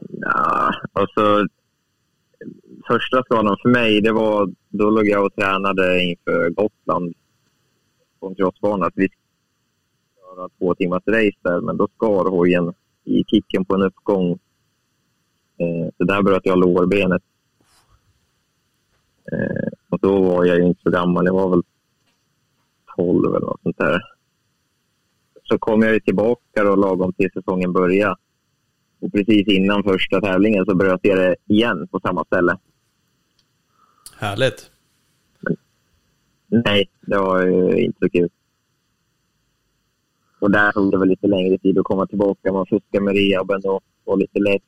[0.00, 1.46] Ja, alltså
[2.86, 7.14] första skadan för mig, det var, då låg jag och tränade inför Gotland
[8.20, 8.90] på en crossbana.
[8.94, 12.72] Vi skulle köra två timmars race där, men då skar hojen
[13.04, 14.30] i kicken på en uppgång.
[15.58, 17.22] Eh, så där bröt jag lårbenet.
[19.32, 21.62] Eh, och då var jag inte så gammal, jag var väl
[22.96, 24.02] 12 eller något sånt där.
[25.44, 28.16] Så kom jag tillbaka då lagom till säsongen började.
[29.00, 32.58] Och precis innan första tävlingen så bröt jag det igen på samma ställe.
[34.18, 34.70] Härligt.
[36.46, 38.28] nej, det var ju inte så kul.
[40.38, 42.52] Och där tog det väl lite längre tid att komma tillbaka.
[42.52, 44.62] Man fuskade med rehaben och var lite lätt.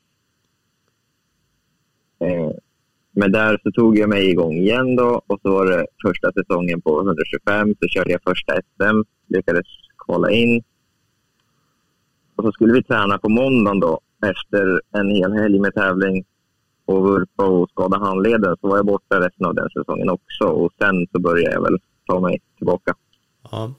[2.18, 2.50] Eh,
[3.12, 6.80] men där så tog jag mig igång igen då och så var det första säsongen
[6.80, 9.66] på 125 så körde jag första SM, lyckades
[9.98, 10.62] kvala in.
[12.36, 16.24] Och så skulle vi träna på måndagen då efter en hel helg med tävling
[16.84, 20.72] och vurpa och skada handleden så var jag borta resten av den säsongen också och
[20.78, 22.94] sen så började jag väl ta mig tillbaka.
[23.50, 23.74] Ja.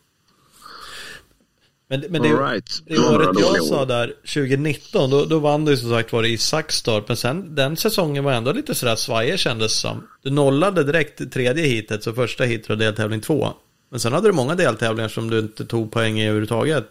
[1.92, 2.82] Men, men det, right.
[2.86, 7.08] det året jag sa där, 2019, då, då vann du som sagt var i Saxtorp.
[7.08, 10.08] Men sen den säsongen var ändå lite sådär svajig kändes som.
[10.22, 13.48] Du nollade direkt tredje hitet, så första hitet och deltävling två.
[13.90, 16.88] Men sen hade du många deltävlingar som du inte tog poäng i överhuvudtaget.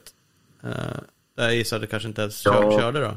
[0.64, 0.72] Uh,
[1.34, 2.78] jag gissar att du kanske inte ens ja.
[2.80, 3.16] körde då?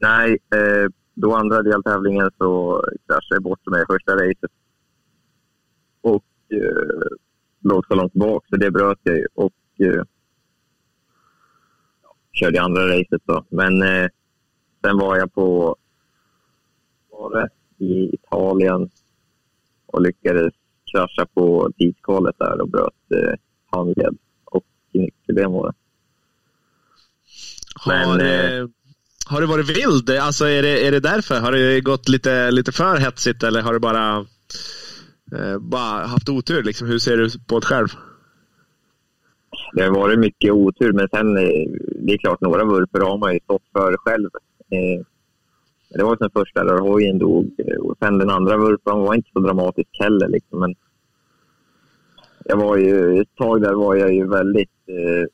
[0.00, 4.50] Nej, eh, då andra deltävlingen så kraschade jag bort mig i första racet.
[6.00, 7.08] Och eh,
[7.60, 9.26] låg så långt bak så det bröt jag ju.
[9.34, 10.02] Och eh,
[12.32, 13.44] körde andra racet då.
[13.48, 14.08] Men eh,
[14.84, 15.76] sen var jag på
[17.10, 17.48] var det,
[17.84, 18.90] i Italien
[19.86, 20.54] och lyckades
[20.92, 23.34] krascha på tidskalet där och bröt eh,
[23.70, 25.74] handled och nyckelben var det.
[27.86, 28.68] Men, eh,
[29.26, 30.10] har du varit vild?
[30.10, 31.40] Alltså är det, är det därför?
[31.40, 34.26] Har det gått lite, lite för hetsigt eller har du bara,
[35.36, 36.62] eh, bara haft otur?
[36.62, 36.88] Liksom?
[36.88, 37.88] Hur ser du på det själv?
[39.72, 41.64] Det har varit mycket otur, men sen eh,
[42.00, 44.30] det är klart några vurpor har man ju stått för själv.
[44.70, 45.04] Eh,
[45.90, 49.30] det var den första där hojen dog eh, och sen den andra vurpan var inte
[49.32, 50.28] så dramatisk heller.
[50.28, 50.60] Liksom.
[50.60, 50.74] Men
[52.44, 54.70] jag var ju, ett tag där var jag ju väldigt...
[54.86, 55.26] Eh,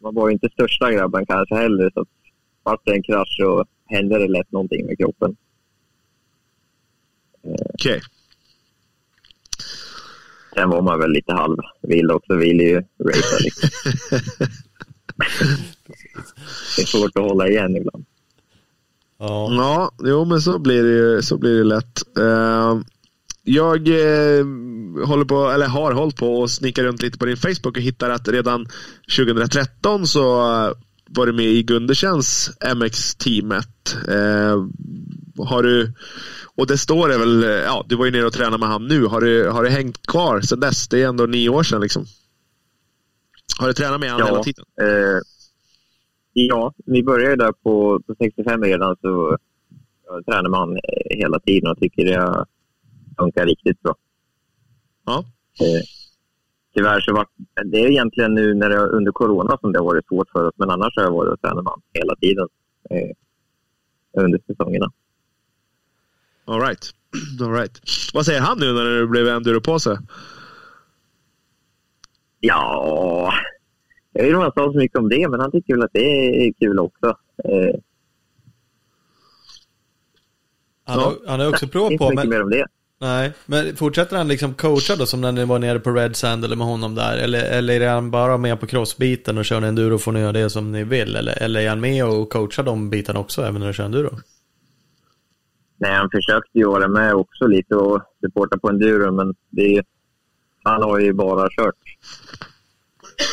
[0.00, 1.90] man var ju inte största grabben kanske heller.
[1.94, 2.06] Så
[2.64, 5.36] fast det en krasch så hände det lätt någonting med kroppen.
[7.42, 7.66] Okej.
[7.74, 8.00] Okay.
[10.54, 12.36] Sen var man väl lite halvvild också.
[12.36, 13.68] Vill ju racea lite.
[16.76, 18.04] det är svårt att hålla igen ibland.
[19.18, 22.02] Ja, ja jo men så blir det, så blir det lätt.
[22.18, 22.80] Uh,
[23.44, 24.46] jag eh,
[25.06, 28.10] håller på, eller har hållit på och snickar runt lite på din Facebook och hittar
[28.10, 28.66] att redan
[29.16, 30.42] 2013 så
[31.14, 33.96] var du med i Gundersens MX-teamet.
[34.08, 34.64] Eh,
[35.46, 35.92] har du,
[36.56, 39.04] och det står det väl, ja du var ju nere och tränade med han nu.
[39.06, 40.88] Har du, har du hängt kvar sedan dess?
[40.88, 42.04] Det är ändå nio år sedan liksom.
[43.58, 44.64] Har du tränat med honom ja, hela tiden?
[44.80, 45.20] Eh,
[46.32, 49.38] ja, vi började där på, på 65 redan så
[50.06, 50.78] jag tränar med honom
[51.10, 52.44] hela tiden och tycker det
[53.18, 53.94] funkar riktigt bra.
[55.06, 55.24] Ja.
[55.60, 55.82] Eh,
[56.74, 57.26] tyvärr så var
[57.64, 60.54] det är egentligen nu när det, under corona som det har varit svårt för oss.
[60.56, 62.48] Men annars har jag varit och tränat man hela tiden
[62.90, 63.10] eh,
[64.22, 64.92] under säsongerna.
[66.44, 66.90] All right.
[67.40, 67.80] All right.
[68.14, 69.96] Vad säger han nu när det blev enduro på sig?
[72.40, 73.32] Ja,
[74.12, 75.92] jag vet inte om han sa så mycket om det, men han tycker väl att
[75.92, 77.06] det är kul också.
[77.44, 77.80] Eh,
[80.84, 82.66] han, har, han har också provat på, men, mer om det.
[83.02, 86.44] Nej, men fortsätter han liksom coacha då som när ni var nere på Red Sand
[86.44, 87.16] eller med honom där?
[87.16, 90.32] Eller, eller är han bara med på crossbiten och kör en enduro får ni göra
[90.32, 91.16] det som ni vill?
[91.16, 94.18] Eller, eller är han med och coachar de bitarna också även när du kör enduro?
[95.76, 99.84] Nej, han försökte ju vara med också lite och supporta på enduro men det är,
[100.62, 101.76] han har ju bara kört.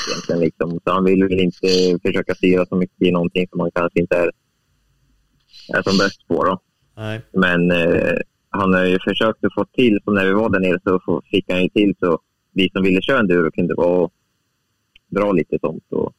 [0.10, 0.80] Egentligen liksom.
[0.84, 4.18] Så han vill väl inte försöka styra så mycket i någonting som han kanske inte
[4.18, 4.32] är,
[5.74, 6.44] är som bäst på.
[6.44, 6.60] Då.
[6.96, 7.22] Nej.
[7.32, 8.18] Men eh,
[8.50, 11.46] han har ju försökt att få till, så när vi var där nere så fick
[11.52, 12.20] han ju till så
[12.52, 14.14] vi som ville köra enduro kunde vara och
[15.08, 16.14] dra lite sånt och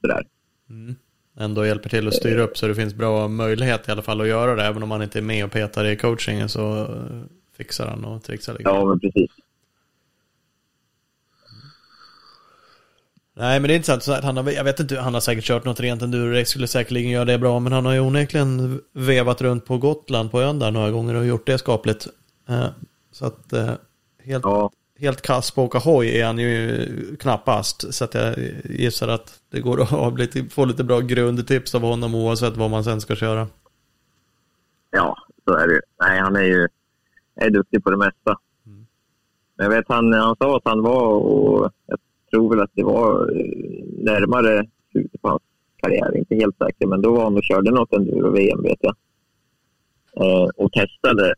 [0.00, 0.26] sådär.
[0.70, 0.94] Mm.
[1.40, 4.28] Ändå hjälper till att styra upp så det finns bra möjlighet i alla fall att
[4.28, 4.64] göra det.
[4.64, 7.22] Även om man inte är med och petar i coachingen så eh,
[7.56, 8.64] fixar han och trixar lite.
[8.64, 9.30] Ja, men precis.
[13.38, 15.44] Nej, men det är inte så att han har, jag vet inte, han har säkert
[15.44, 19.42] kört något rent enduro, skulle säkerligen göra det bra, men han har ju onekligen vevat
[19.42, 22.06] runt på Gotland, på ön där några gånger och gjort det skapligt.
[22.48, 22.66] Eh,
[23.12, 23.72] så att eh,
[24.22, 24.70] helt, ja.
[24.98, 29.40] helt kass på att åka hoj är han ju knappast, så att jag gissar att
[29.50, 33.00] det går att ha lite, få lite bra grundtips av honom oavsett vad man sen
[33.00, 33.46] ska köra.
[34.90, 35.80] Ja, så är det ju.
[36.00, 36.68] Nej, han är ju
[37.34, 38.38] är duktig på det mesta.
[38.66, 38.86] Mm.
[39.56, 41.98] Jag vet, han, han sa att han var och jag
[42.30, 45.42] tror väl att det var eh, närmare slutet på hans
[45.82, 48.96] karriär, inte helt säker, men då var han och körde något enduro-VM vet jag.
[50.16, 51.34] Eh, och testade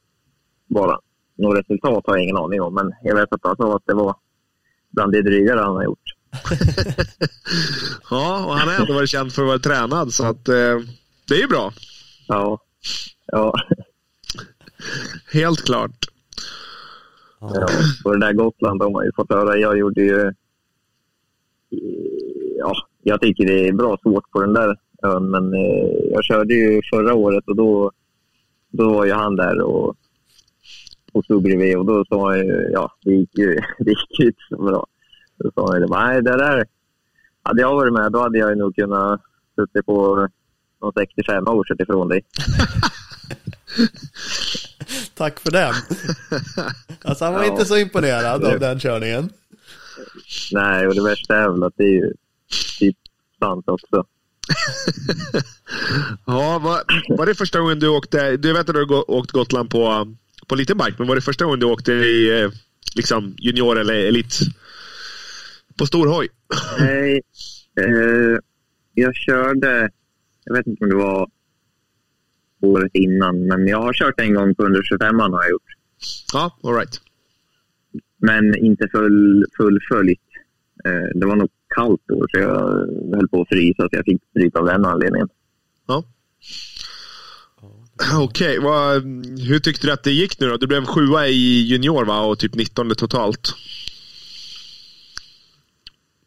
[0.66, 0.98] bara.
[1.34, 3.94] Några resultat har jag ingen aning om, men jag vet att han sa att det
[3.94, 4.14] var
[4.90, 6.14] bland det drygare han har gjort.
[8.10, 10.78] ja, och han har ändå varit känd för att vara tränad, så att eh,
[11.28, 11.72] det är ju bra.
[12.28, 12.58] Ja.
[13.26, 13.54] ja.
[15.32, 16.06] Helt klart.
[17.40, 17.68] Ja,
[18.02, 19.56] på det där Gotland de har ju fått höra.
[19.56, 20.32] Jag gjorde ju
[22.58, 26.54] ja, jag tycker det är bra svårt på den där ön, men eh, jag körde
[26.54, 27.92] ju förra året och då,
[28.70, 29.96] då var ju han där och,
[31.12, 34.40] och stod bredvid och då sa han ju, ja, det gick ju det gick inte
[34.48, 34.86] så bra.
[35.36, 36.64] Då sa han ju, nej det där,
[37.42, 39.20] hade jag varit med då hade jag nog kunnat
[39.56, 40.28] suttit på
[40.80, 42.24] någon 65 och kört ifrån dig.
[45.14, 45.74] Tack för den.
[47.04, 47.50] Alltså han var ja.
[47.52, 49.30] inte så imponerad av den körningen.
[50.52, 52.12] Nej, och det värsta är väl att det är ju
[52.78, 52.96] typ
[53.38, 54.06] sant också.
[56.26, 56.82] ja, var,
[57.16, 60.14] var det första gången du åkte, du vet att du har åkt Gotland på,
[60.46, 62.50] på liten bike, men var det första gången du åkte i eh,
[62.94, 64.38] liksom junior eller elit
[65.78, 66.28] på stor hoj?
[66.78, 67.22] Nej,
[67.80, 68.38] eh,
[68.94, 69.90] jag körde,
[70.44, 71.28] jag vet inte om det var
[72.60, 75.62] året innan, men jag har kört en gång på 125 har jag gjort.
[76.32, 77.00] Ja, all right.
[78.20, 80.20] Men inte full, fullföljt.
[80.84, 82.58] Eh, det var nog kallt då, så jag
[83.16, 85.28] höll på att frysa, så jag fick stryk av den anledningen.
[85.86, 86.04] Ja.
[88.14, 89.00] Okej, okay.
[89.48, 90.56] hur tyckte du att det gick nu då?
[90.56, 92.20] Du blev sjua i junior va?
[92.20, 93.54] och typ 19 totalt.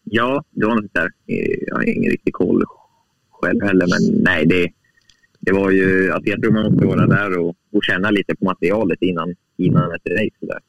[0.04, 1.12] Ja, det var något där.
[1.68, 2.64] Jag har ingen riktig koll
[3.32, 4.70] själv heller, men nej, det,
[5.40, 6.12] det var ju...
[6.12, 9.92] Alltså jag tror man måste vara där och, och känna lite på materialet innan, innan
[9.96, 10.38] ett race.
[10.40, 10.60] Där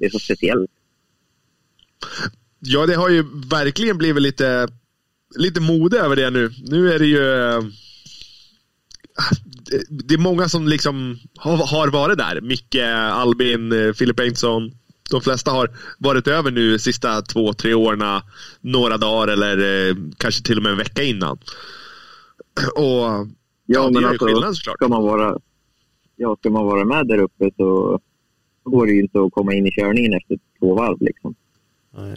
[0.00, 0.70] det är så speciellt.
[2.58, 4.68] Ja, det har ju verkligen blivit lite,
[5.36, 6.50] lite mode över det nu.
[6.66, 7.34] Nu är det ju...
[7.34, 7.62] Eh,
[9.88, 12.40] det är många som liksom har varit där.
[12.40, 12.76] Micke,
[13.12, 14.72] Albin, eh, Filip Bengtsson.
[15.10, 18.22] De flesta har varit över nu sista två, tre åren.
[18.60, 21.38] Några dagar eller eh, kanske till och med en vecka innan.
[22.74, 23.26] Och ja,
[23.66, 24.76] ja men alltså, skillnad såklart.
[24.76, 25.38] Ska man, vara,
[26.16, 28.00] ja, ska man vara med där uppe så
[28.70, 30.96] då går det ju inte att komma in i körningen efter två varv.
[31.00, 31.34] Liksom.
[31.90, 32.16] Nej.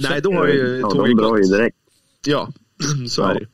[0.00, 1.38] Nej, då har ju ja, tåget gått.
[1.38, 1.76] ju direkt.
[2.26, 2.52] Ja,
[3.08, 3.30] så ja.
[3.30, 3.46] är det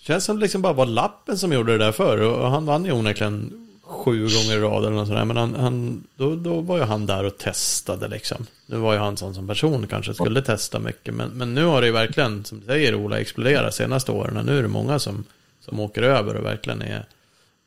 [0.00, 2.84] Känns som det liksom bara var lappen som gjorde det där förr och han vann
[2.84, 5.24] ju onekligen sju gånger i rad eller något sådär.
[5.24, 8.46] Men han, han, då, då var ju han där och testade liksom.
[8.66, 10.44] Nu var ju han sån som person kanske skulle ja.
[10.44, 11.14] testa mycket.
[11.14, 14.46] Men, men nu har det ju verkligen, som du säger Ola, exploderat senaste åren.
[14.46, 15.24] Nu är det många som,
[15.60, 17.06] som åker över och verkligen är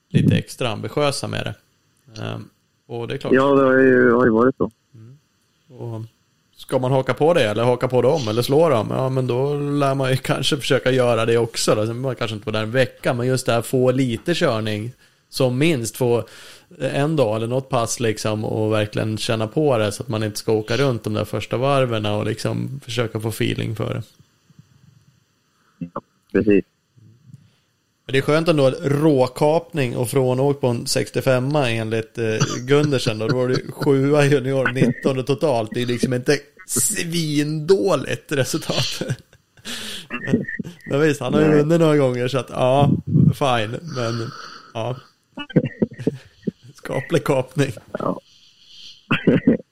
[0.10, 2.22] lite extra ambitiösa med det.
[2.22, 2.50] Um,
[2.88, 3.34] och det är klart.
[3.34, 4.72] Ja, det har ju, har ju varit så.
[4.94, 5.18] Mm.
[5.68, 6.02] Och
[6.56, 8.88] ska man haka på det eller haka på dem eller slå dem?
[8.90, 11.76] Ja, men då lär man ju kanske försöka göra det också.
[11.76, 11.94] Då.
[11.94, 14.92] Man kanske inte vara där en vecka, men just det här få lite körning.
[15.30, 16.28] Som minst få
[16.80, 20.40] en dag eller något pass liksom och verkligen känna på det så att man inte
[20.40, 24.04] ska åka runt de där första varven och liksom försöka få feeling för det.
[25.78, 26.66] Ja, precis.
[28.08, 33.20] Men det är skönt ändå, råkapning och frånåkt på en 65 enligt eh, Gundersen.
[33.20, 35.70] Då, då var det 7 junior, 19 totalt.
[35.74, 39.02] Det är liksom inte svindåligt resultat.
[40.90, 42.92] Men visst, han har ju vunnit några gånger så att ja,
[43.34, 43.80] fine.
[43.96, 44.32] Men
[44.74, 44.96] ja.
[46.76, 47.72] Skaplig kapning.
[48.00, 48.22] Ja.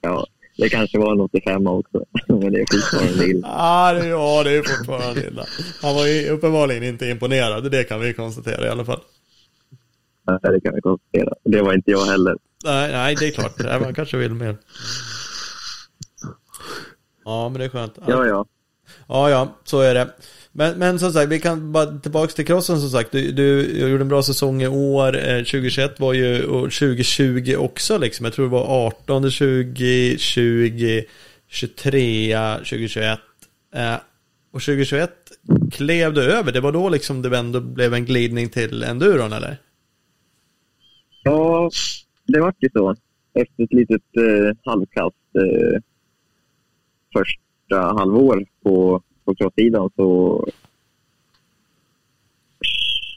[0.00, 2.04] ja, det kanske var en 85 också.
[2.28, 3.48] Men det är fortfarande illa.
[3.50, 5.46] Ah, det, ja, det är fortfarande illa.
[5.82, 7.70] Han var ju uppenbarligen inte imponerad.
[7.70, 9.00] Det kan vi konstatera i alla fall.
[10.26, 11.34] Nej, det kan vi konstatera.
[11.44, 12.36] Det var inte jag heller.
[12.64, 13.80] Nej, nej det är klart.
[13.80, 14.56] Man kanske vill mer.
[17.24, 17.98] Ja, men det är skönt.
[18.06, 18.46] Ja, ja.
[19.08, 20.08] Ja, ja, så är det.
[20.58, 23.12] Men, men som sagt, vi kan bara tillbaka till crossen som sagt.
[23.12, 25.16] Du, du gjorde en bra säsong i år.
[25.16, 28.24] Eh, 2021 var ju, och 2020 också liksom.
[28.24, 31.04] Jag tror det var 18, 20, 20,
[31.48, 33.18] 23, 2021.
[34.50, 35.10] och 2021
[35.72, 36.52] klev du över.
[36.52, 39.56] Det var då liksom det ändå blev en glidning till enduron eller?
[41.22, 41.70] Ja,
[42.26, 42.96] det var ju så.
[43.34, 45.80] Efter ett litet eh, halvkast eh,
[47.12, 50.48] första halvår på på crosssidan så...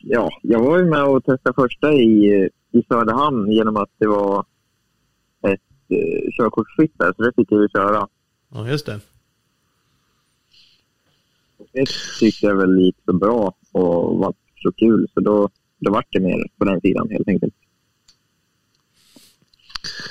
[0.01, 4.45] Ja, jag var ju med och testade första i, i Söderhamn genom att det var
[5.41, 8.07] ett eh, körkortsfritt där, så det fick jag ju köra.
[8.49, 8.99] Ja, just det.
[11.71, 11.85] Det
[12.19, 16.19] tyckte jag väl gick så bra och var så kul, så då, då vart det
[16.19, 17.53] mer på den sidan helt enkelt.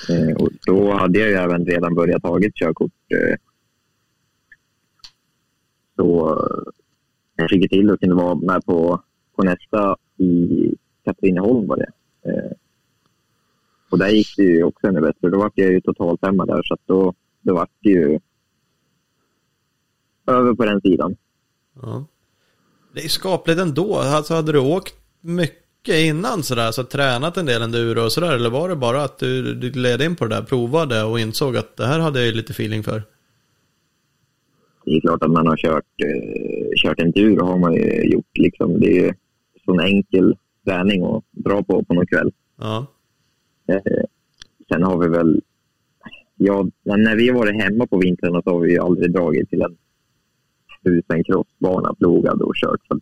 [0.09, 3.37] Eh, och då hade jag ju även redan börjat tagit körkort eh,
[5.99, 6.73] så eh,
[7.37, 9.03] jag fick till och kunde vara med på,
[9.37, 11.91] på nästa i Katrineholm var det.
[12.31, 12.53] Eh,
[13.91, 15.31] och där gick det ju också ännu bättre.
[15.31, 18.21] Då var jag ju totalt femma där så att då, då var det ju
[20.27, 21.17] över på den sidan.
[21.83, 22.05] Ja.
[22.95, 23.97] Det är skapligt ändå.
[23.97, 28.51] Alltså hade du åkt mycket innan sådär, så tränat en del enduro och sådär, eller
[28.51, 31.77] var det bara att du, du gled in på det där, provade och insåg att
[31.77, 33.03] det här hade jag lite feeling för?
[34.89, 38.39] Det är klart att man har kört, eh, kört en tur har man ju gjort.
[38.39, 38.81] Liksom.
[38.81, 39.13] Det är ju
[39.65, 42.33] sån enkel träning att dra på på någon kväll.
[42.59, 42.87] Ja.
[43.69, 44.05] Eh,
[44.73, 45.41] sen har vi väl...
[46.37, 49.63] Ja, när vi har varit hemma på vintern så har vi ju aldrig dragit till
[49.63, 49.77] en
[50.85, 52.81] tusen crossbana plogad och kört.
[52.89, 53.01] Så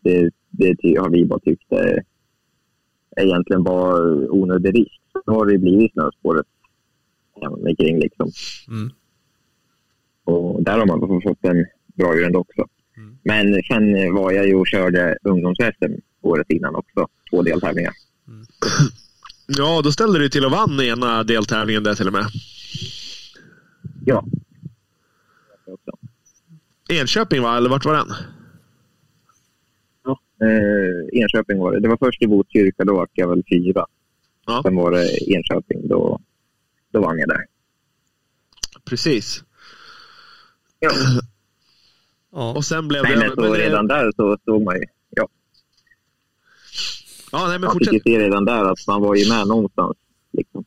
[0.00, 2.02] det, det har vi bara tyckt är,
[3.16, 4.00] egentligen var
[4.34, 5.00] onödig risk.
[5.24, 6.46] Så har det blivit snöspåret
[7.40, 8.30] hemomkring liksom.
[8.68, 8.90] Mm.
[10.24, 12.66] Och där har man fått en bra grund också.
[12.96, 13.18] Mm.
[13.22, 17.92] Men sen var jag ju och körde ungdoms-SM året innan också, två deltävlingar.
[18.28, 18.44] Mm.
[19.46, 22.26] Ja, då ställde du till och vann ena deltävlingen där till och med.
[24.04, 24.24] Ja.
[26.88, 28.08] Enköping va, eller vart var den?
[30.04, 31.80] Ja, eh, Enköping var det.
[31.80, 33.86] Det var först i Botkyrka, då var jag väl fyra.
[34.46, 34.60] Ja.
[34.64, 36.20] Sen var det Enköping, då,
[36.92, 37.44] då vann jag där.
[38.84, 39.44] Precis.
[40.78, 42.52] Ja.
[42.52, 43.18] Och sen blev nej, det...
[43.18, 44.82] Men så redan där så såg man ju...
[45.10, 45.28] Ja.
[47.32, 47.90] Ja, nej, men man fortsätt.
[47.90, 49.96] fick ju se redan där att man var ju med någonstans.
[50.32, 50.64] Liksom.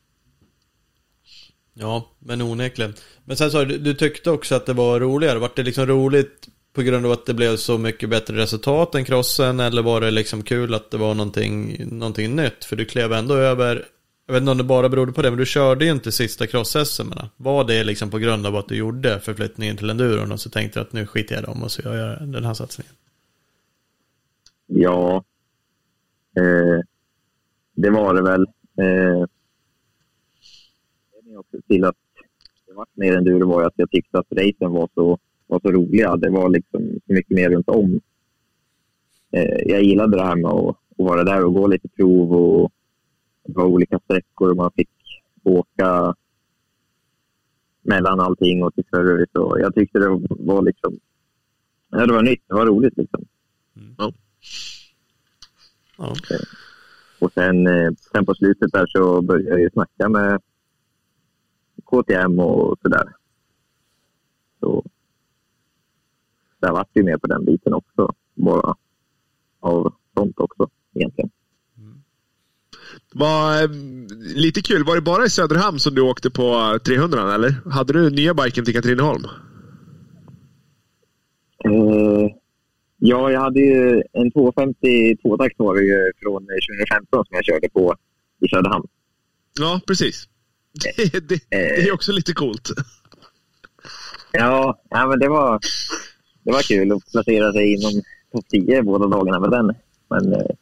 [1.74, 2.94] Ja, men onekligen.
[3.24, 5.38] Men sen sa du, du tyckte också att det var roligare.
[5.38, 9.04] Var det liksom roligt på grund av att det blev så mycket bättre resultat än
[9.04, 9.60] crossen?
[9.60, 12.64] Eller var det liksom kul att det var någonting, någonting nytt?
[12.64, 13.84] För du klev ändå över
[14.28, 16.46] jag vet inte om det bara berodde på det, men du körde ju inte sista
[16.46, 17.12] cross-SM.
[17.36, 20.78] Var det liksom på grund av att du gjorde förflyttningen till enduron och så tänkte
[20.78, 22.92] du att nu skiter jag i dem och så gör jag den här satsningen?
[24.66, 25.24] Ja,
[26.36, 26.84] eh,
[27.74, 28.46] det var det väl.
[28.78, 29.24] Eh,
[31.38, 31.96] också till att
[32.66, 36.16] det var mer enduro var att jag tyckte att racen var så, var så roliga.
[36.16, 38.00] Det var liksom så mycket mer runt om.
[39.32, 42.72] Eh, jag gillade det här med att, att vara där och gå lite prov och
[43.48, 44.90] det var olika sträckor och man fick
[45.42, 46.14] åka
[47.82, 49.34] mellan allting och till service.
[49.34, 50.98] Och jag tyckte det var liksom...
[51.88, 52.42] Ja, det var nytt.
[52.48, 53.24] Det var roligt liksom.
[53.76, 53.94] Mm.
[53.98, 54.12] Ja.
[55.98, 56.14] Ja.
[57.20, 60.40] Och sen, eh, sen på slutet där så började jag ju snacka med
[61.84, 63.12] KTM och sådär.
[64.60, 64.84] Så
[66.58, 68.14] där vart ju med på den biten också.
[68.34, 68.76] Bara
[69.60, 71.30] av sånt också egentligen.
[73.12, 73.68] Var, eh,
[74.18, 77.70] lite kul, var det bara i Söderhamn som du åkte på 300 eller?
[77.70, 79.24] Hade du nya biken till Katrineholm?
[81.66, 82.30] Uh,
[82.98, 87.68] ja, jag hade ju en 250 tvåtakt var det ju från 2015 som jag körde
[87.68, 87.96] på
[88.40, 88.86] i Söderhamn.
[89.58, 90.28] Ja, precis.
[90.72, 92.70] Det, det, det är också lite coolt.
[94.32, 95.60] Ja, ja men det var,
[96.42, 99.74] det var kul att placera sig inom topp 10 båda dagarna med den.
[100.10, 100.54] Men eh, Eh,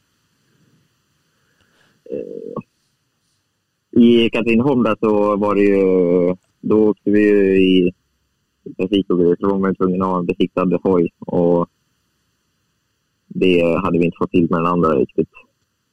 [3.96, 7.92] I Katrineholm där så var det ju, då åkte vi ju i
[8.76, 11.68] trafik och grejer, så var man tvungen att ha en besiktad hoj och
[13.28, 15.28] det hade vi inte fått till med den andra riktigt.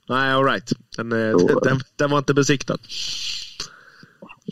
[0.09, 0.72] Nej, alright.
[0.97, 2.78] Den, eh, den, den, var inte besiktad.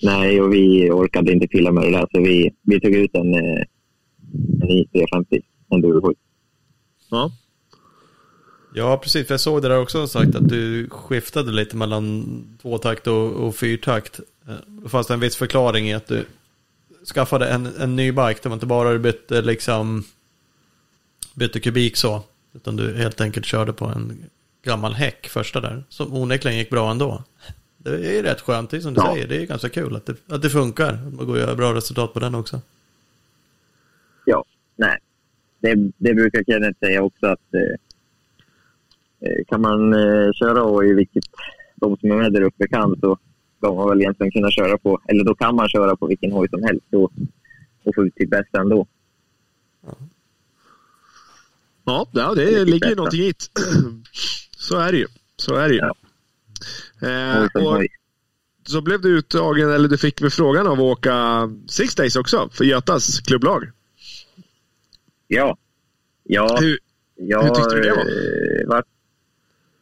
[0.03, 3.34] Nej, och vi orkade inte pilla med det där, så vi, vi tog ut en,
[3.34, 3.64] eh,
[4.62, 6.14] en I350 enduro
[7.12, 7.32] Ja.
[8.74, 9.28] Ja, precis.
[9.28, 13.55] För jag såg det där också sagt att du skiftade lite mellan tvåtakt och, och
[13.55, 14.19] fyrtakt.
[14.67, 16.26] Det fanns en viss förklaring i att du
[17.13, 18.39] skaffade en, en ny bike.
[18.43, 20.03] Det var inte bara du bytte liksom
[21.34, 22.24] bytte kubik så.
[22.53, 24.26] Utan du helt enkelt körde på en
[24.63, 25.84] gammal häck första där.
[25.89, 27.24] Som onekligen gick bra ändå.
[27.78, 29.13] Det är rätt skönt, det är som du ja.
[29.13, 29.28] säger.
[29.28, 30.93] Det är ganska kul att det, att det funkar.
[31.17, 32.61] Man går att göra bra resultat på den också.
[34.26, 34.45] Ja,
[34.76, 34.97] nej.
[35.59, 37.76] Det, det brukar Kenneth säga också att eh, eh
[39.47, 41.24] kan man eh, köra och i vilket
[41.76, 43.17] de som är med där uppe kan så
[43.57, 46.49] ska man väl egentligen kunna köra på, eller då kan man köra på vilken hoj
[46.49, 47.11] som helst och,
[47.84, 48.88] och få ut sitt bästa ändå.
[51.86, 52.07] Ja.
[52.11, 53.61] Ja, det, det ligger ju någonting i det.
[54.57, 55.07] Så är det ju.
[55.36, 55.82] Så är det ju.
[55.82, 55.95] Ja.
[57.07, 57.84] Eh, och
[58.63, 62.49] så blev du uttagen, eller du fick väl frågan av att åka Six Days också
[62.51, 63.72] för Götas klubblag.
[65.28, 65.57] Ja.
[66.24, 66.80] ja hur,
[67.15, 68.01] ja, hur tyckte du det var?
[68.01, 68.84] Eh, var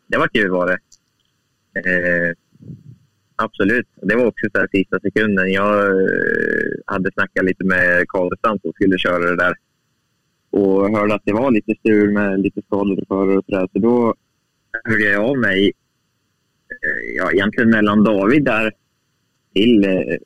[0.10, 0.80] det var kul var det.
[1.80, 2.36] Eh,
[3.36, 3.88] absolut.
[4.01, 5.51] Det var också så här sista sekunden.
[5.51, 9.53] Jag eh, hade snackat lite med Karlsson som skulle köra det där
[10.49, 13.68] och hörde att det var lite strul med lite skadade förare och sådär.
[13.74, 14.16] Så då
[14.84, 15.72] hörde jag av mig,
[16.70, 18.72] eh, ja, egentligen mellan David där
[19.53, 20.18] till eh,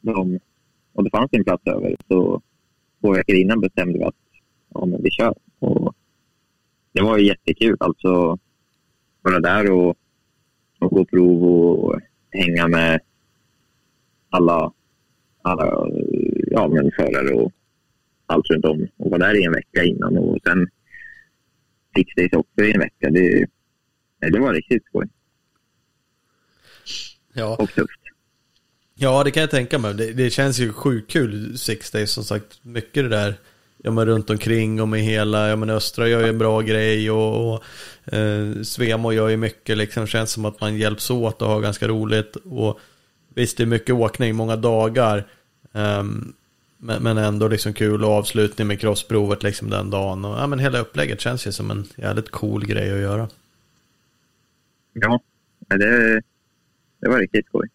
[0.00, 0.38] dem.
[0.92, 1.96] Och det fanns en plats över.
[2.08, 2.42] Så
[3.00, 4.14] två veckor innan bestämde vi att
[4.74, 5.34] ja, men vi kör.
[5.58, 5.94] Och
[6.92, 7.76] det var ju jättekul.
[7.80, 8.38] Alltså
[9.26, 9.96] vara där och,
[10.78, 12.00] och gå prov och
[12.30, 13.00] hänga med
[14.30, 14.72] alla,
[15.42, 15.88] alla
[16.50, 17.52] ja, men förare och
[18.26, 20.68] allt runt om och var där i en vecka innan och sen
[21.96, 23.10] Six Days också i en vecka.
[23.10, 23.46] Det,
[24.20, 25.08] det var riktigt skoj.
[27.32, 27.56] Ja.
[27.56, 28.00] Och tufft.
[28.94, 29.94] Ja, det kan jag tänka mig.
[29.94, 32.64] Det, det känns ju sjukt kul, Six Days, som sagt.
[32.64, 33.34] Mycket det där,
[33.86, 37.10] ja men runt omkring och med hela, ja men Östra gör ju en bra grej
[37.10, 37.64] och, och
[38.14, 40.06] eh, Svemo gör ju mycket liksom.
[40.06, 42.36] Känns som att man hjälps åt och har ganska roligt.
[42.36, 42.80] Och
[43.34, 45.26] visst, det är mycket åkning, många dagar.
[45.72, 46.04] Eh,
[46.78, 50.24] men, men ändå liksom kul och avslutning med crossprovet liksom den dagen.
[50.24, 53.28] Och, ja, men hela upplägget känns ju som en jävligt cool grej att göra.
[54.92, 55.20] Ja,
[55.68, 56.22] det,
[57.00, 57.68] det var riktigt skoj.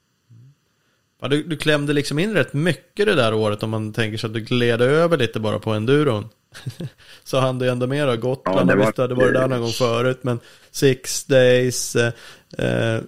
[1.22, 4.28] Ja, du, du klämde liksom in rätt mycket det där året om man tänker sig
[4.28, 6.30] att du gled över lite bara på enduron.
[7.24, 8.86] så han du ändå med då, Gotland, ja, var...
[8.86, 10.40] visst du hade varit där någon gång förut, men
[10.72, 12.14] Six Days, eh,
[12.58, 13.02] eh,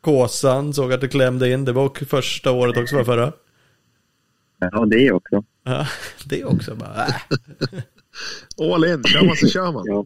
[0.00, 3.32] Kåsan såg att du klämde in, det var första året också var förra?
[4.58, 5.44] Ja, det också.
[5.64, 5.86] Ja,
[6.24, 7.06] det också bara.
[7.06, 7.14] Äh.
[8.72, 9.84] All in, kör man så kör man.
[9.86, 10.04] Ja,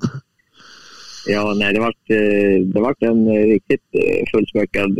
[1.26, 3.84] ja nej, det var, eh, det var en eh, riktigt
[4.30, 4.98] fullspäckad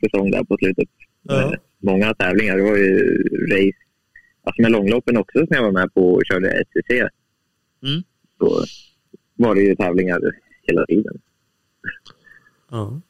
[0.00, 0.88] säsong där på slutet.
[1.22, 1.54] Ja.
[1.78, 2.56] Många tävlingar.
[2.56, 3.78] Det var ju race,
[4.44, 6.90] alltså med långloppen också som jag var med på och körde SCC.
[7.82, 8.02] Mm.
[8.38, 8.64] Så
[9.34, 10.20] var det ju tävlingar
[10.62, 11.20] hela tiden.
[12.70, 13.00] Ja.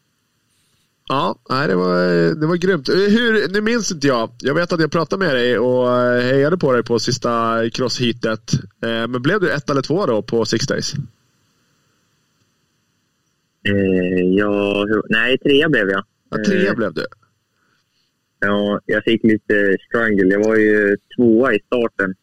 [1.09, 1.97] Ja, nej, det, var,
[2.41, 2.89] det var grymt.
[2.89, 4.31] Hur, nu minns inte jag.
[4.41, 5.89] Jag vet att jag pratade med dig och
[6.23, 8.53] hejade på dig på sista crossheatet.
[8.83, 10.95] Eh, men blev du ett eller två då på Six Days?
[13.69, 16.05] Eh, ja, nej, trea blev jag.
[16.31, 17.05] Ja, trea eh, blev du?
[18.45, 20.34] Ja, jag fick lite strangle.
[20.34, 22.14] Jag var ju tvåa i starten.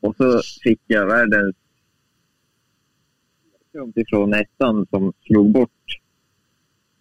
[0.00, 1.56] Och så fick jag världens
[3.94, 6.00] ifrån ettan som slog bort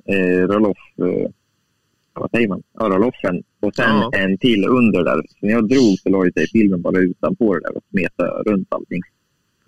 [0.05, 1.31] eh, Roloff, eh,
[2.13, 4.11] vad säger man, ja, Roloffen och sen ja.
[4.13, 5.21] en till under där.
[5.29, 8.67] Så när jag drog så la sig filmen bara utanpå det där och smetade runt
[8.73, 9.01] allting.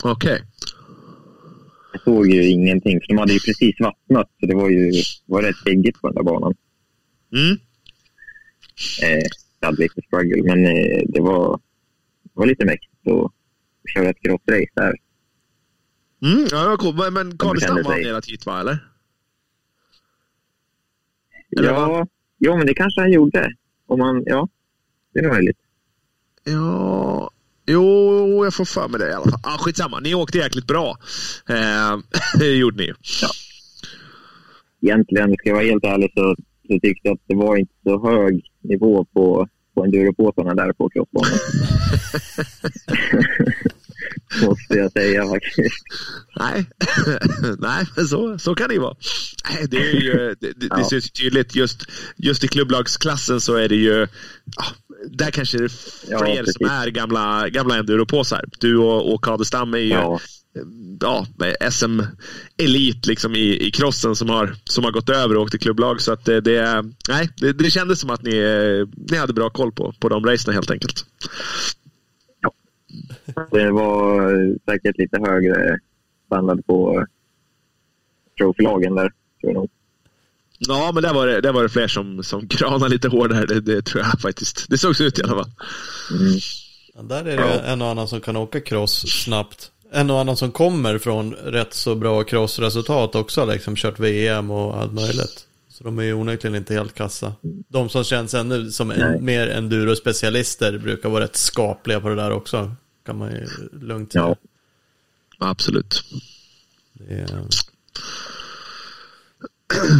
[0.03, 0.33] Okej.
[0.33, 0.45] Okay.
[1.91, 4.91] Jag såg ju ingenting, för de hade ju precis vattnat så det var ju
[5.25, 6.55] var rätt geggigt på den där banan.
[7.33, 7.57] Mm.
[9.03, 9.21] Eh,
[9.59, 11.59] jag hade lite struggle, men eh, det, var,
[12.23, 13.31] det var lite mäktigt att
[13.93, 14.93] köra ett crossrace där.
[16.23, 17.11] Mm, ja, cool.
[17.11, 18.59] Men Karlshamn vann ert hit, va?
[18.59, 18.87] Eller?
[21.49, 22.07] ja,
[22.37, 23.55] ja, men det kanske han gjorde.
[23.87, 24.49] Om man, ja,
[25.13, 25.57] det är möjligt.
[26.43, 27.31] Ja,
[27.65, 29.39] jo, jag får för mig det i alla fall.
[29.43, 30.97] Ah, skitsamma, ni åkte jäkligt bra.
[31.49, 31.99] Eh,
[32.39, 32.93] det gjorde ni ju.
[33.21, 33.29] Ja.
[34.81, 36.35] Egentligen, ska jag vara helt ärlig, så,
[36.71, 40.89] så tyckte jag att det var inte så hög nivå på, på enduropåsarna där på
[40.89, 41.39] crossbanan.
[44.47, 45.83] måste jag säga faktiskt.
[46.39, 46.65] Nej,
[47.57, 48.95] Nej men så, så kan det ju vara.
[49.49, 50.83] Nej, det är ju det, det, ja.
[50.83, 51.55] syns tydligt.
[51.55, 51.83] Just,
[52.17, 54.07] just i klubblagsklassen så är det ju
[55.07, 55.69] där kanske det är
[56.17, 58.45] fler ja, som är gamla, gamla enduropåsar.
[58.59, 60.19] Du och, och Kadestam är ju ja.
[60.99, 61.25] Ja,
[61.71, 62.01] SM
[62.57, 66.01] elit liksom i, i crossen som har, som har gått över och åkt i klubblag.
[66.01, 68.35] Så att det, det, nej, det, det kändes som att ni,
[69.11, 71.05] ni hade bra koll på, på de racen helt enkelt.
[72.41, 72.53] Ja,
[73.51, 74.31] det var
[74.71, 75.79] säkert lite högre
[76.25, 77.05] standard på
[78.37, 79.09] trofélagen där,
[79.41, 79.69] tror jag nog.
[80.67, 83.45] Ja, men där var det, där var det fler som, som kranade lite hårdare.
[83.45, 84.69] Det, det tror jag faktiskt.
[84.69, 85.51] Det såg så ut i alla fall.
[86.11, 86.39] Mm.
[86.95, 87.61] Ja, där är det ja.
[87.61, 89.71] en och annan som kan åka cross snabbt.
[89.93, 93.45] En och annan som kommer från rätt så bra crossresultat också.
[93.45, 95.47] Liksom kört VM och allt möjligt.
[95.69, 97.33] Så de är ju onekligen inte helt kassa.
[97.67, 102.31] De som känns ännu som en, mer enduro-specialister brukar vara rätt skapliga på det där
[102.31, 102.75] också.
[103.05, 104.35] Kan man ju lugnt säga.
[105.39, 106.03] Ja, absolut.
[107.09, 107.47] Är...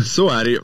[0.06, 0.60] Så är det ju.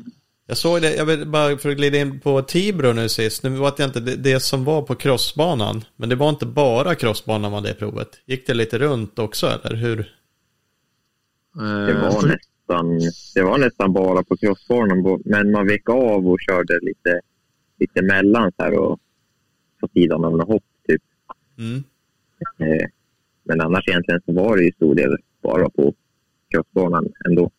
[0.49, 3.43] Jag såg det, jag vill bara för att glida in på Tibro nu sist.
[3.43, 5.81] Nu var det inte det, det som var på crossbanan.
[5.95, 8.09] Men det var inte bara crossbanan var det provet.
[8.25, 10.13] Gick det lite runt också eller hur?
[11.87, 12.99] Det var nästan,
[13.35, 15.21] det var nästan bara på crossbanan.
[15.25, 17.21] Men man vek av och körde lite,
[17.79, 18.99] lite mellan så här och
[19.79, 21.01] på sidan av något hopp typ.
[21.57, 21.83] Mm.
[22.59, 22.87] Eh,
[23.43, 25.93] men annars egentligen så var det ju stor del bara på
[26.51, 27.51] crossbanan ändå.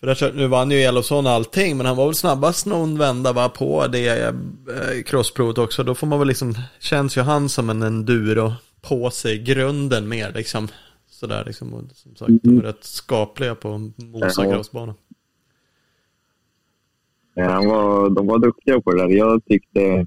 [0.00, 3.48] För där, nu vann ju Elofsson allting, men han var väl snabbast någon vända va,
[3.48, 5.84] på det eh, crossprovet också.
[5.84, 10.32] Då får man väl liksom, känns ju han som en enduro på sig, grunden mer
[10.32, 10.68] liksom.
[11.06, 12.62] Sådär liksom, och som sagt, de är mm.
[12.62, 14.94] rätt skapliga på mosa crossbana.
[17.34, 19.08] Ja, han var, de var duktiga på det där.
[19.08, 20.06] Jag tyckte,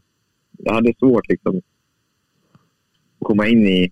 [0.58, 3.92] jag hade svårt liksom att komma in i,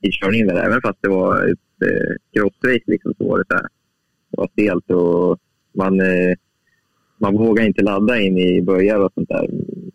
[0.00, 3.54] i körningen där, även fast det var ett eh, crossrace liksom, så var det så
[3.54, 3.68] här
[4.30, 5.38] var stelt och
[5.72, 6.36] man, eh,
[7.18, 9.50] man vågar inte ladda in i böjar och sånt där.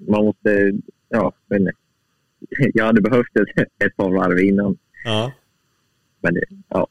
[0.07, 0.73] Man måste,
[1.09, 1.69] ja, men
[2.73, 4.77] jag hade behövt ett, ett par varv innan.
[5.05, 5.31] Ja.
[6.21, 6.37] Men
[6.69, 6.87] ja.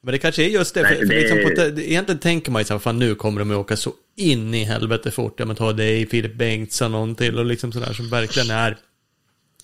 [0.00, 1.20] Men det kanske är just det, Nej, för, det...
[1.20, 1.38] Liksom
[1.74, 4.54] på, egentligen tänker man ju så här, fan nu kommer de att åka så in
[4.54, 5.34] i helvete fort.
[5.40, 8.76] Ja men ta dig, Filip Bengtsson, någon till och liksom sådär som verkligen är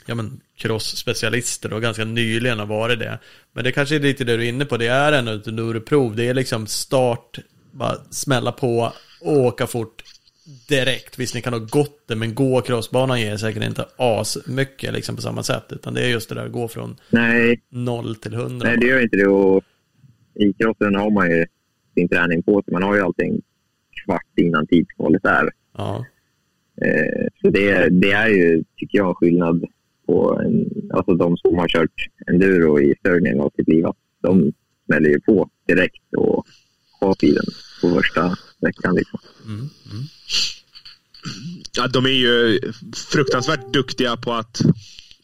[0.06, 3.18] ja men cross-specialister och ganska nyligen har varit det.
[3.52, 6.16] Men det kanske är lite det du är inne på, det är ändå ett enduroprov.
[6.16, 7.38] Det är liksom start,
[7.72, 10.02] bara smälla på och åka fort
[10.68, 11.18] direkt.
[11.18, 15.16] Visst, ni kan ha gått det, men gå crossbanan ger säkert inte as mycket liksom
[15.16, 15.64] på samma sätt.
[15.70, 17.60] Utan det är just det där att gå från Nej.
[17.68, 18.68] 0 till 100.
[18.68, 19.26] Nej, det gör inte det.
[19.26, 19.64] Och
[20.34, 21.46] I crossen har man ju
[21.94, 22.72] sin träning på sig.
[22.72, 23.42] Man har ju allting
[24.04, 25.50] kvart innan tidskvalet är.
[25.76, 26.06] Ja.
[26.82, 29.64] Eh, så det, det är ju, tycker jag, skillnad
[30.10, 30.54] på en,
[30.96, 33.84] alltså de som har kört enduro i större delen av sitt liv,
[34.22, 34.52] de
[34.86, 36.46] smäller ju på direkt och
[37.00, 37.44] har tiden
[37.80, 38.94] på första veckan.
[38.94, 39.20] Liksom.
[39.46, 40.04] Mm, mm.
[41.76, 42.60] Ja, de är ju
[43.12, 44.60] fruktansvärt duktiga på att,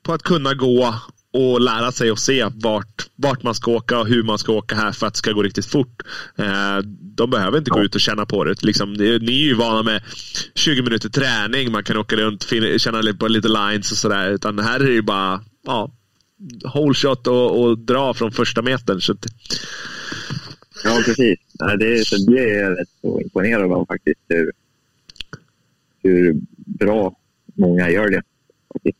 [0.03, 0.95] på att kunna gå
[1.37, 4.74] och lära sig att se vart, vart man ska åka och hur man ska åka
[4.74, 6.03] här för att det ska gå riktigt fort.
[6.37, 8.62] Eh, de behöver inte gå ut och känna på det.
[8.62, 10.03] Liksom, ni är ju vana med
[10.55, 11.72] 20 minuter träning.
[11.72, 14.30] Man kan åka runt, känna på lite lines och sådär.
[14.30, 15.91] Utan här är det ju bara ja,
[16.74, 19.01] whole shot och, och dra från första metern.
[19.01, 19.16] Så
[20.84, 21.39] Ja, precis.
[21.78, 24.20] Det, så det är jag rätt så imponerad av faktiskt.
[24.28, 24.53] Hur,
[26.03, 27.16] hur bra
[27.55, 28.22] många gör det.
[28.72, 28.99] Faktiskt.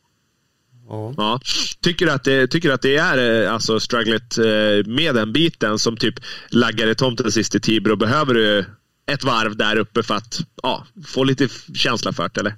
[0.89, 1.41] Ja.
[1.81, 5.79] Tycker, du att det, tycker att det är eh, alltså, strugglet eh, med den biten
[5.79, 6.15] som typ
[6.49, 7.97] laggade tomten sist i Tibro?
[7.97, 8.65] Behöver du
[9.07, 12.41] ett varv där uppe för att ja, få lite känsla för det?
[12.41, 12.55] Eller?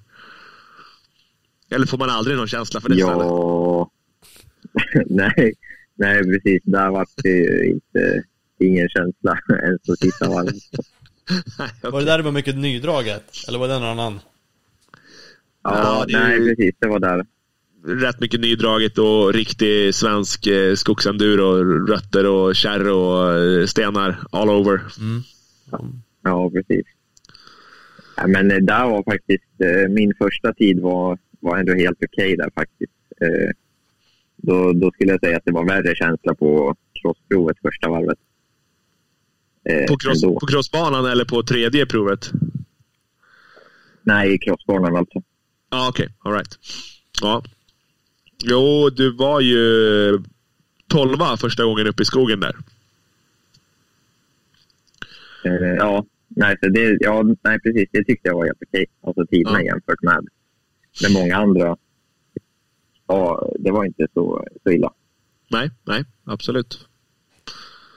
[1.71, 2.95] eller får man aldrig någon känsla för det?
[2.95, 3.91] Ja,
[5.07, 5.53] nej,
[5.95, 6.63] nej precis.
[6.65, 8.25] Där var det inte,
[8.59, 10.55] ingen känsla ens på sista varvet.
[11.59, 11.91] okay.
[11.91, 13.25] Var det där det var mycket nydraget?
[13.49, 14.21] Eller var det någon annan?
[15.63, 16.75] Ja, ja nej precis.
[16.79, 17.27] Det var där
[17.89, 21.65] rätt mycket nydraget och riktig svensk eh, skogsenduro.
[21.87, 24.81] Rötter och kärr och eh, stenar all over.
[25.01, 25.23] Mm.
[26.23, 26.87] Ja, precis.
[28.17, 32.35] Ja, men eh, där var faktiskt, eh, min första tid var, var ändå helt okej
[32.35, 32.93] okay där faktiskt.
[33.21, 33.51] Eh,
[34.37, 38.19] då, då skulle jag säga att det var värre känsla på crossprovet första varvet.
[39.69, 42.31] Eh, på, cross, på crossbanan eller på tredje provet?
[44.03, 45.23] Nej, crossbanan alltså.
[45.71, 46.05] Ja, ah, okej.
[46.05, 46.15] Okay.
[46.19, 46.59] All right.
[47.23, 47.43] Ja.
[48.45, 50.23] Jo, du var ju
[50.87, 52.57] tolva första gången uppe i skogen där.
[55.47, 57.89] Uh, ja, nej, så det, ja, nej, precis.
[57.93, 58.87] Det tyckte jag var helt okej.
[59.03, 59.67] Alltså tiderna ja.
[59.67, 60.27] jämfört med,
[61.03, 61.77] med många andra.
[63.07, 64.93] Ja, det var inte så, så illa.
[65.51, 66.89] Nej, nej, absolut.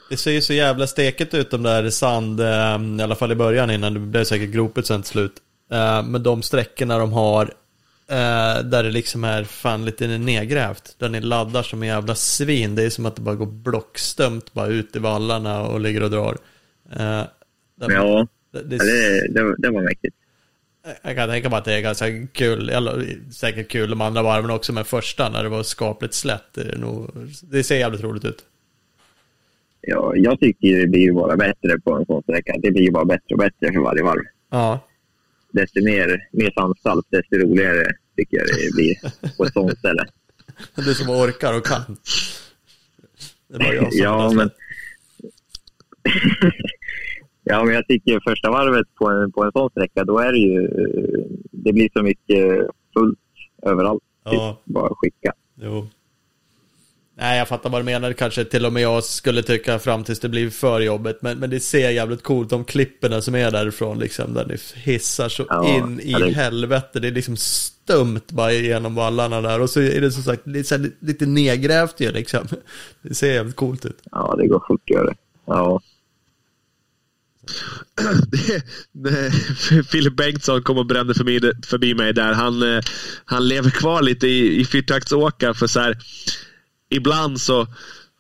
[0.10, 3.36] Det ser ju så jävla steket ut de där sand, ehm, i alla fall i
[3.36, 5.34] början innan det blev säkert gropet sen till slut.
[5.70, 7.54] Ehm, med de sträckorna de har
[8.12, 10.96] Eh, där det liksom är fan lite nedgrävt.
[10.98, 12.76] Där ni laddar som en jävla svin.
[12.76, 16.10] Det är som att det bara går blockstömt bara ut i vallarna och ligger och
[16.10, 16.38] drar.
[16.96, 17.24] Eh,
[17.76, 18.78] ja, det, det,
[19.28, 20.16] det, det var mäktigt.
[21.02, 24.52] Jag kan tänka mig att det är ganska kul, eller säkert kul de andra varven
[24.52, 27.10] också, men första när det var skapligt slätt, det, nog,
[27.42, 28.46] det ser jävligt roligt ut.
[29.82, 32.56] Ja, jag tycker det blir bara bättre på en sån sträcka.
[32.60, 34.24] Det blir bara bättre och bättre för varje varv.
[34.50, 34.80] Ja.
[35.52, 37.86] Desto mer, mer sandsalt, desto roligare
[38.16, 38.96] tycker jag det blir
[39.38, 40.06] på ett sånt ställe.
[40.76, 41.98] Du som orkar och kan.
[43.48, 44.50] Det är bara jag som ja, men...
[47.44, 50.40] Ja, men jag tycker första varvet på en, på en sån sträcka, då är det
[50.40, 50.68] ju...
[51.52, 53.20] Det blir så mycket fullt
[53.62, 54.04] överallt.
[54.24, 54.32] Ja.
[54.32, 55.34] Typ, bara skicka.
[55.56, 55.88] Jo.
[57.18, 58.14] Nej, jag fattar vad du menar.
[58.14, 61.22] Kanske till och med jag skulle tycka fram tills det blir för jobbet.
[61.22, 65.30] Men, men det ser jävligt coolt, de klipperna som är därifrån, liksom, där ni hissar
[65.30, 66.32] så ja, in i det...
[66.32, 67.00] helvete.
[67.00, 69.62] Det är liksom stumt bara genom vallarna där.
[69.62, 72.48] Och så är det som sagt lite, lite nedgrävt ju, liksom.
[73.02, 74.02] Det ser jävligt coolt ut.
[74.12, 75.14] Ja, det går fort att göra.
[75.46, 75.82] Ja.
[79.92, 82.34] Filip Bengtsson kom och brände förbi, förbi mig där.
[82.34, 82.84] Han, eh,
[83.26, 85.98] han lever kvar lite i, i fyrtaktsåka för så här,
[86.92, 87.68] ibland så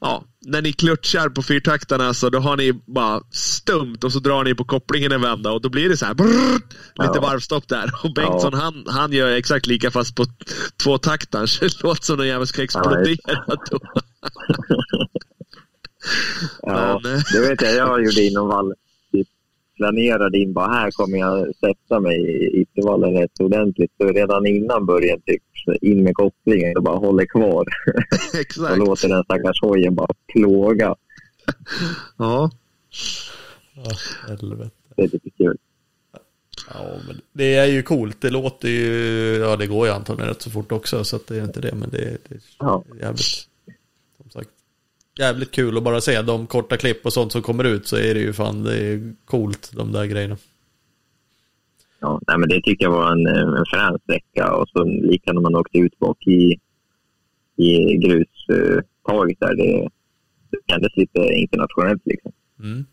[0.04, 4.44] Ja, när ni klutchar på fyrtaktarna så då har ni bara stumt och så drar
[4.44, 6.54] ni på kopplingen en vända och då blir det så här brrr,
[6.96, 7.22] lite ja.
[7.22, 7.92] varvstopp där.
[8.04, 8.60] Och Bengtsson ja.
[8.60, 10.26] han, han gör exakt lika fast på
[10.84, 13.18] två taktar så det låter som någon jävel ska explodera.
[13.28, 13.58] Ja,
[16.62, 17.76] ja, Men, eh, det vet jag.
[17.76, 18.76] Jag gjorde inom vallen
[19.82, 23.92] planerade in bara här kommer jag sätta mig i intervallen rätt ordentligt.
[23.98, 25.42] Så redan innan början typ
[25.82, 27.66] in med kopplingen och bara håller kvar.
[28.40, 28.72] Exakt.
[28.72, 30.96] och låter den stackars hojen bara plåga.
[32.18, 32.52] ja.
[33.76, 33.92] Ja,
[34.28, 34.72] helvete.
[34.96, 35.58] Det är lite kul.
[36.74, 38.22] Ja, men det är ju coolt.
[38.22, 41.38] Det låter ju, ja det går ju antagligen rätt så fort också så att det
[41.38, 41.76] är inte det.
[41.76, 43.48] Men det, det är jävligt,
[45.20, 48.14] jävligt kul att bara se de korta klipp och sånt som kommer ut så är
[48.14, 50.38] det ju fan det är coolt de där grejerna.
[52.00, 55.42] Ja, nej, men det tycker jag var en, en frän sträcka och så lika när
[55.42, 56.60] man åkte ut bak i,
[57.56, 59.56] i grustaget där.
[59.56, 59.90] Det,
[60.52, 62.32] det kändes lite internationellt liksom.
[62.60, 62.86] Mm.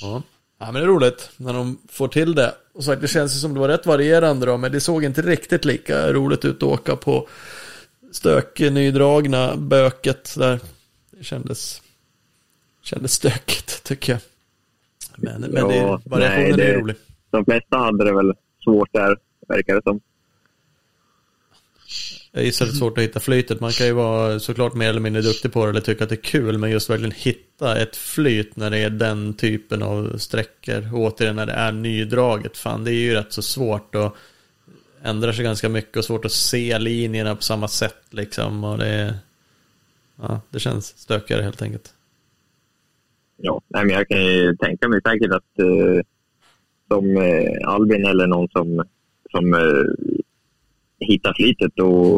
[0.00, 0.22] Ja.
[0.58, 2.54] ja, men det är roligt när de får till det.
[2.72, 5.64] Och så det känns som det var rätt varierande då, men det såg inte riktigt
[5.64, 7.28] lika roligt ut att åka på
[8.12, 10.60] stök, nydragna böket där.
[11.10, 11.82] Det kändes,
[12.82, 14.20] kändes stökigt tycker jag.
[15.16, 16.96] Men, men ja, det, variationen nej, det, är rolig.
[17.30, 18.34] De flesta hade det väl
[18.64, 19.16] svårt där,
[19.48, 20.00] verkar det som.
[22.32, 23.60] Jag gissar det är svårt att hitta flytet.
[23.60, 26.14] Man kan ju vara såklart mer eller mindre duktig på det eller tycka att det
[26.14, 26.58] är kul.
[26.58, 30.94] Men just verkligen hitta ett flyt när det är den typen av sträckor.
[30.94, 32.56] Och återigen när det är nydraget.
[32.56, 33.94] Fan, det är ju rätt så svårt.
[33.94, 34.16] Och
[35.02, 38.64] ändrar sig ganska mycket och svårt att se linjerna på samma sätt liksom.
[38.64, 39.14] Och det,
[40.16, 41.94] ja, det känns stökigare helt enkelt.
[43.36, 46.00] Ja, nej, men jag kan ju tänka mig säkert att uh,
[46.88, 48.84] som uh, Albin eller någon som,
[49.30, 49.84] som uh,
[50.98, 52.16] hittar flytet och,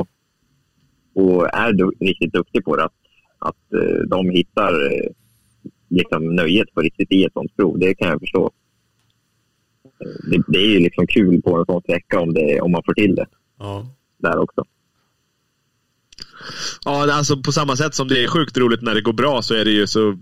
[1.15, 2.93] och är du, riktigt duktig på det, att,
[3.39, 4.75] att uh, de hittar
[5.89, 7.79] liksom nöjet på riktigt i ett sånt prov.
[7.79, 8.51] Det kan jag förstå
[10.31, 12.95] det, det, är ju liksom kul på en sån sträcka om, det, om man får
[12.95, 13.27] till det.
[13.59, 13.87] Ja.
[14.19, 14.65] Där också.
[16.85, 19.55] Ja, alltså på samma sätt som det är sjukt roligt när det går bra så
[19.55, 20.19] är det ju så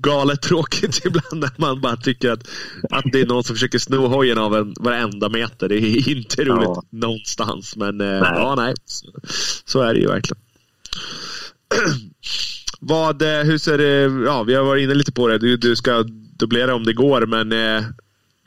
[0.00, 2.48] galet tråkigt ibland när man bara tycker att,
[2.90, 5.68] att det är någon som försöker sno hojen av en varenda meter.
[5.68, 6.82] Det är inte roligt ja.
[6.90, 7.76] någonstans.
[7.76, 8.32] Men eh, nej.
[8.34, 8.74] ja, nej.
[8.84, 9.06] Så,
[9.64, 10.42] så, är det ju verkligen.
[12.80, 15.38] Vad, eh, hur ser det, ja vi har varit inne lite på det.
[15.38, 16.04] Du, du ska
[16.38, 17.52] dubblera om det går men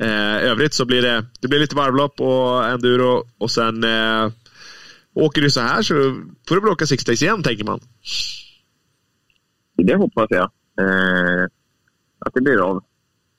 [0.02, 4.32] eh, övrigt så blir det, det blir lite varvlopp och enduro och sen eh,
[5.14, 5.94] åker du så här så
[6.48, 7.80] får du väl åka six days igen tänker man.
[9.78, 10.52] Det hoppas jag.
[10.80, 11.44] Eh,
[12.20, 12.84] att det blir av.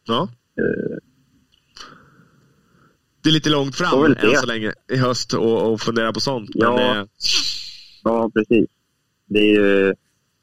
[0.06, 0.28] Ja.
[0.58, 0.96] Eh,
[3.22, 6.50] det är lite långt fram än så länge i höst och, och fundera på sånt.
[6.54, 7.06] Ja, men, eh,
[8.04, 8.70] ja precis.
[9.26, 9.94] Det är ju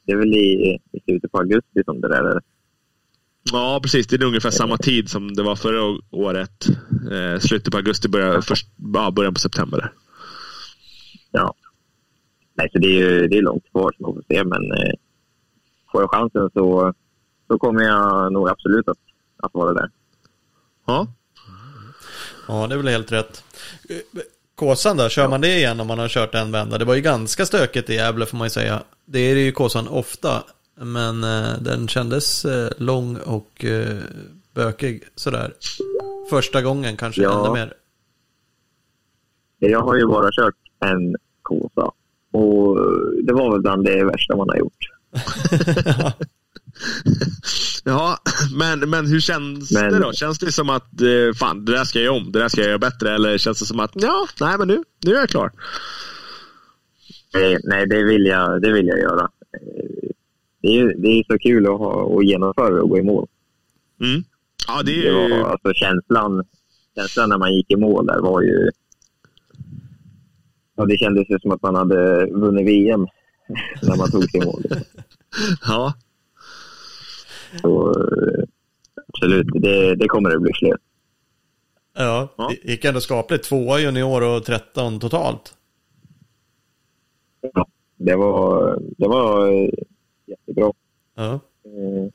[0.05, 2.41] det är väl i, i slutet på augusti som det där är.
[3.51, 4.07] Ja, precis.
[4.07, 6.67] Det är ungefär samma tid som det var förra året.
[7.11, 9.93] Eh, slutet på augusti, början, först, ja, början på september.
[11.31, 11.53] Ja.
[12.53, 14.43] Nej, så det är ju det är långt kvar, så man får se.
[14.43, 14.93] Men eh,
[15.91, 16.93] får jag chansen så,
[17.47, 18.97] så kommer jag nog absolut att,
[19.37, 19.89] att vara där.
[20.87, 21.07] Ja.
[22.47, 23.43] Ja, det är väl helt rätt.
[24.55, 26.77] Kåsan då, kör man det igen om man har kört en vända?
[26.77, 28.83] Det var ju ganska stökigt i Gävle får man ju säga.
[29.05, 30.43] Det är det ju Kåsan ofta.
[30.81, 33.97] Men eh, den kändes eh, lång och eh,
[34.53, 35.53] bökig sådär.
[36.29, 37.45] Första gången kanske ja.
[37.45, 37.73] ännu mer.
[39.59, 40.55] Jag har ju bara kört
[40.85, 41.91] en Kåsa.
[42.31, 42.77] Och
[43.23, 44.89] det var väl bland det värsta man har gjort.
[47.83, 48.17] ja,
[48.55, 50.13] men, men hur känns men, det då?
[50.13, 50.87] Känns det som att
[51.39, 53.15] fan, det där ska jag göra om, det där ska jag göra bättre?
[53.15, 55.51] Eller känns det som att ja, nej men nu, nu är jag klar?
[57.63, 59.29] Nej, det vill jag, det vill jag göra.
[60.61, 63.27] Det är, det är så kul att, ha, att genomföra och gå i mål.
[64.01, 64.23] Mm.
[64.67, 65.13] Ja, det, är...
[65.13, 66.45] det var, alltså, känslan,
[66.95, 68.69] känslan när man gick i mål där var ju...
[70.75, 73.07] Ja, det kändes ju som att man hade vunnit VM
[73.81, 74.63] när man tog sig i mål.
[75.67, 75.93] ja.
[77.61, 77.93] Så,
[79.07, 80.77] absolut, det, det kommer det bli fler.
[81.93, 83.43] Ja, det gick ändå skapligt.
[83.43, 85.53] Tvåa junior och 13 totalt.
[87.53, 89.49] Ja, det var, det var
[90.29, 90.71] jättebra.
[91.15, 91.39] Ja.
[91.65, 92.11] Mm.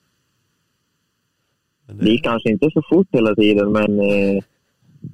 [1.86, 4.42] Det gick kanske inte så fort hela tiden, men eh,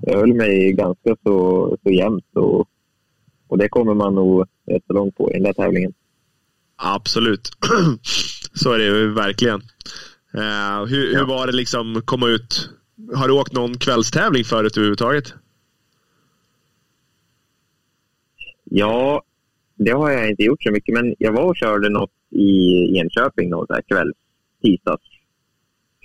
[0.02, 2.36] jag höll mig ganska så, så jämnt.
[2.36, 2.68] Och,
[3.48, 5.92] och det kommer man nog rätt så långt på i den där tävlingen.
[6.76, 7.50] Absolut.
[8.54, 9.60] så är det ju verkligen.
[10.34, 11.18] Uh, hur, ja.
[11.18, 12.70] hur var det liksom komma ut?
[13.14, 15.34] Har du åkt någon kvällstävling förut överhuvudtaget?
[18.64, 19.22] Ja,
[19.76, 23.50] det har jag inte gjort så mycket, men jag var och körde något i Enköping,
[23.50, 24.12] någon så kväll,
[24.62, 25.02] tisdags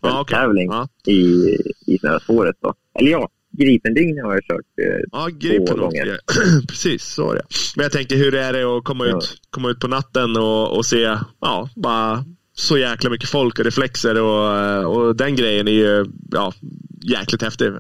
[0.02, 1.14] kvällstävling ah, okay.
[1.14, 2.56] i, i snöspåret.
[2.62, 2.74] Då.
[3.00, 6.20] Eller ja, Gripendygn har jag kört eh, ja, gripen två gånger.
[6.68, 7.44] Precis, så är det.
[7.76, 9.18] Men jag tänkte, hur är det att komma, ja.
[9.18, 13.66] ut, komma ut på natten och, och se ja, bara så jäkla mycket folk och
[13.66, 16.54] reflexer och, och den grejen är ju ja,
[17.02, 17.72] jäkligt häftig.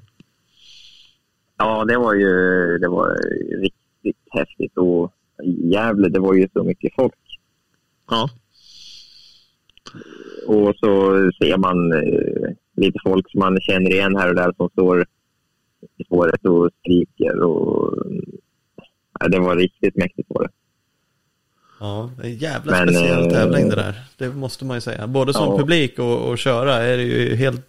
[1.57, 2.27] Ja, det var ju
[2.77, 3.17] det var
[3.61, 5.11] riktigt häftigt och
[5.43, 7.13] Gävle, det var ju så mycket folk.
[8.09, 8.29] Ja.
[10.47, 14.69] Och så ser man eh, lite folk som man känner igen här och där som
[14.69, 15.05] står
[15.97, 17.43] i spåret och skriker.
[17.43, 17.97] Och,
[19.19, 20.49] ja, det var riktigt mäktigt var det.
[21.79, 24.03] Ja, det är en jävla Men, speciell äh, tävling det där.
[24.17, 25.07] Det måste man ju säga.
[25.07, 25.57] Både som ja.
[25.57, 27.61] publik och, och köra är det ju helt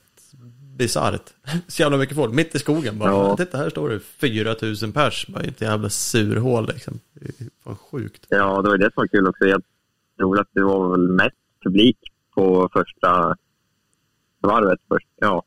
[0.76, 1.32] bisarrt.
[1.68, 3.10] Så jävla mycket folk, mitt i skogen bara.
[3.10, 3.36] Ja.
[3.36, 7.00] Titta här står det 4000 pers, bara ett jävla surhål liksom.
[7.14, 8.26] Det är sjukt.
[8.28, 9.44] Ja, det var det som var kul också.
[9.44, 9.62] Jag
[10.16, 11.98] tror att det var väl mest publik
[12.34, 13.36] på första
[14.40, 14.78] varvet.
[14.88, 15.42] Först, ja.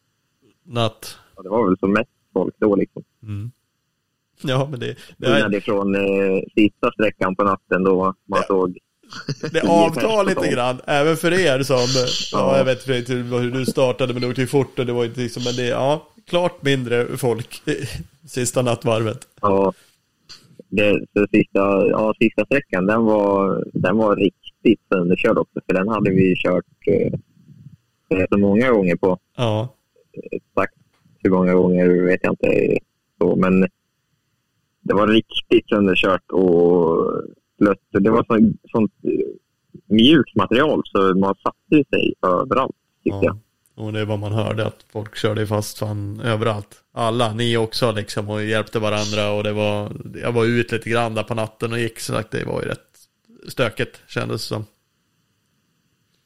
[0.63, 1.17] Natt.
[1.35, 3.03] Ja, det var väl som mest folk då liksom.
[3.23, 3.51] Mm.
[4.41, 4.95] Ja, men det...
[5.17, 5.55] det är...
[5.55, 8.43] Ifrån eh, sista sträckan på natten då man ja.
[8.47, 8.77] såg
[9.51, 11.87] det avtar lite grann, även för er som,
[12.31, 15.21] ja, jag vet inte hur du startade men det var fort och det var inte
[15.21, 17.61] liksom, men det, ja, klart mindre folk
[18.27, 19.27] sista nattvarvet.
[19.41, 19.73] Ja,
[20.69, 25.87] det, så sista, ja, sista sträckan den var, den var riktigt sönderkörd också, för den
[25.87, 29.19] hade vi kört eh, så många gånger på.
[29.37, 29.75] Ja.
[30.31, 30.75] Exakt
[31.23, 32.77] hur många gånger vet jag inte,
[33.17, 33.67] så, men
[34.81, 37.13] det var riktigt sönderkört och
[37.59, 37.79] blött.
[37.91, 38.93] Det var så, sånt
[39.85, 43.23] mjukt material så man satte sig överallt, tyckte ja.
[43.23, 43.37] jag.
[43.85, 46.83] Och det är vad man hörde, att folk körde fast fan överallt.
[46.99, 51.15] Alla, ni också liksom, och hjälpte varandra och det var, jag var ut lite grann
[51.15, 53.07] där på natten och gick så att det var ju rätt
[53.47, 54.65] stökigt kändes som.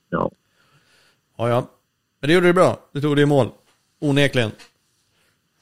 [0.10, 0.32] Ja.
[1.38, 1.70] Ja, ja.
[2.20, 2.80] Men det gjorde du bra.
[2.92, 3.50] Du tog det i mål.
[4.00, 4.52] Onekligen.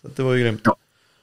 [0.02, 0.62] Så det var ju grymt.
[0.64, 0.78] Ja,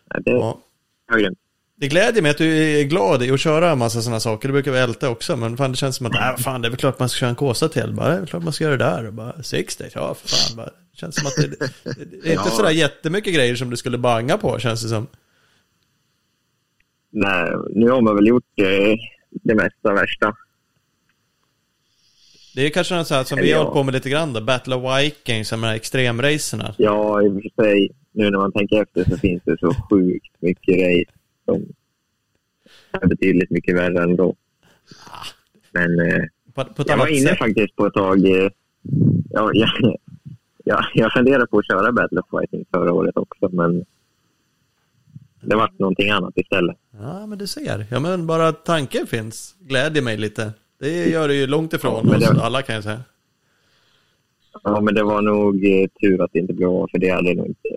[0.09, 0.61] det ja.
[1.09, 1.39] var grymt.
[1.81, 4.49] Det gläder mig att du är glad i att köra en massa sådana saker.
[4.49, 5.37] Det brukar vi älta också.
[5.37, 7.31] Men fan, det känns som att, äh, fan, det är väl klart man ska köra
[7.31, 7.93] en Kåsa till.
[7.93, 9.07] Bara, det är väl klart man ska göra det där.
[9.07, 10.57] Och bara, six days, ja, för fan.
[10.57, 12.51] Bara, det känns som att det, det, det är inte ja.
[12.51, 15.07] sådär jättemycket grejer som du skulle banga på, känns det som.
[17.11, 18.97] Nej, nu har man väl gjort det,
[19.31, 20.37] det mesta värsta.
[22.55, 25.01] Det är kanske något som vi har hållit på med lite grann då, Battle of
[25.01, 26.75] Vikings, de här extremracerna.
[26.79, 30.35] Ja, i och för sig, nu när man tänker efter så finns det så sjukt
[30.41, 31.18] mycket race
[31.49, 34.35] som är betydligt mycket värre ändå.
[35.73, 36.25] Men eh,
[36.55, 37.39] på, på jag var inne sätt.
[37.39, 38.27] faktiskt på ett tag.
[38.27, 38.51] Eh,
[39.31, 39.97] ja, jag,
[40.65, 43.85] jag, jag funderade på att köra Battle of Fighting förra året också, men
[45.41, 46.77] det var någonting annat istället.
[46.91, 47.87] Ja, men du ser.
[47.91, 50.53] Ja, men bara tanken finns glädjer mig lite.
[50.79, 52.43] Det gör det ju långt ifrån ja, det...
[52.43, 53.01] alla kan jag säga.
[54.63, 57.35] Ja, men det var nog eh, tur att det inte blev av, för det hade
[57.35, 57.69] nog inte,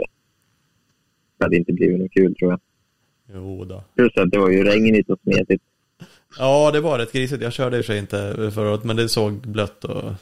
[1.38, 2.60] det hade inte blivit något kul tror jag.
[3.34, 3.84] Jo då.
[3.96, 5.64] Plus att det var ju regnigt och smetigt.
[6.38, 7.44] Ja, det var rätt grisigt.
[7.44, 10.14] Jag körde i och för sig inte förra året, men det såg blött och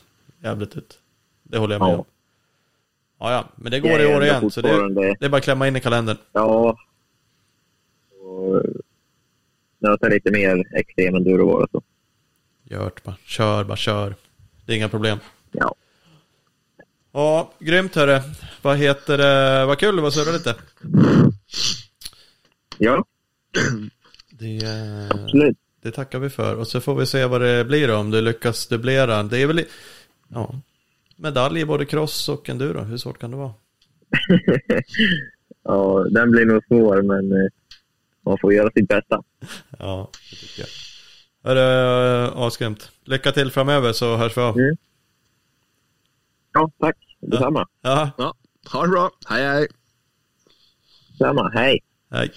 [0.43, 0.99] jävligt ut.
[1.43, 1.97] Det håller jag med ja.
[1.97, 2.05] om.
[3.20, 5.43] Ja, ja, men det går ja, i år igen, så det, det, är bara att
[5.43, 6.18] klämma in i kalendern.
[6.32, 6.78] Ja.
[8.22, 8.64] Och
[9.80, 11.82] nöta lite mer extrem enduro och så.
[12.64, 13.16] Gört bara.
[13.26, 14.16] Kör bara, kör.
[14.66, 15.18] Det är inga problem.
[15.51, 15.76] Ja.
[17.12, 18.22] Ja, grymt hörru.
[18.62, 19.66] Vad heter det?
[19.66, 20.55] Vad kul det var att surra lite.
[22.80, 23.05] Ja.
[24.32, 24.59] Det,
[25.11, 25.57] Absolut.
[25.82, 26.55] det tackar vi för.
[26.55, 29.23] Och så får vi se vad det blir då, om du lyckas dubblera.
[29.23, 29.65] Det är väl,
[30.27, 30.55] ja,
[31.15, 32.82] medalj i både cross och enduro.
[32.82, 33.53] Hur svårt kan det vara?
[35.63, 37.49] ja, den blir nog svår, men eh,
[38.25, 39.23] man får göra sitt bästa.
[39.80, 40.69] Ja, det tycker jag.
[41.43, 42.91] Hörru, asgrymt.
[43.03, 44.59] Lycka till framöver så hörs vi av.
[44.59, 44.77] Mm.
[46.53, 46.97] Ja, tack.
[47.21, 47.67] Detsamma.
[47.82, 48.11] Ja.
[48.17, 48.34] ja.
[48.71, 49.11] Ha det bra.
[49.30, 49.67] Hej, hej.
[51.09, 51.51] Detsamma.
[51.53, 51.80] Hej.
[52.11, 52.32] Hej.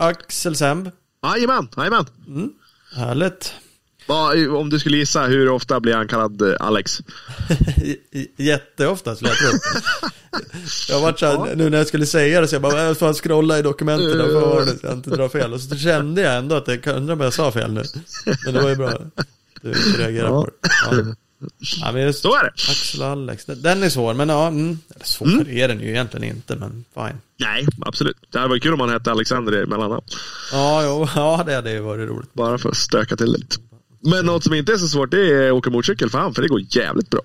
[0.00, 0.90] Axel Semb.
[1.22, 2.06] Jajamän, jajamän.
[2.26, 2.52] Mm.
[2.96, 3.54] Härligt.
[4.58, 7.00] Om du skulle gissa, hur ofta blir han kallad eh, Alex?
[8.36, 9.58] Jätteofta skulle jag tro.
[10.88, 13.12] jag varit så här, nu när jag skulle säga det så jag bara, jag får
[13.12, 15.52] scrolla i dokumenten för att jag inte drar fel.
[15.52, 17.82] Och så kände jag ändå att jag undrar om jag sa fel nu.
[18.44, 18.92] Men det var ju bra.
[19.62, 20.68] Du reagerade på det.
[20.90, 21.14] Ja.
[21.80, 22.50] Ja, men just Så är det.
[22.70, 23.44] Axel och Alex.
[23.44, 25.48] Den är svår, men ja, mm, svår mm.
[25.48, 27.20] är den ju egentligen inte, men fine.
[27.38, 28.16] Nej, absolut.
[28.30, 30.04] Det hade varit kul om han hette Alexander i mellannamn.
[30.52, 32.34] Ja, jo, ja, det hade ju varit roligt.
[32.34, 33.56] Bara för att stöka till lite.
[34.02, 36.42] Men något som inte är så svårt det är att åka motorcykel för han, för
[36.42, 37.20] det går jävligt bra.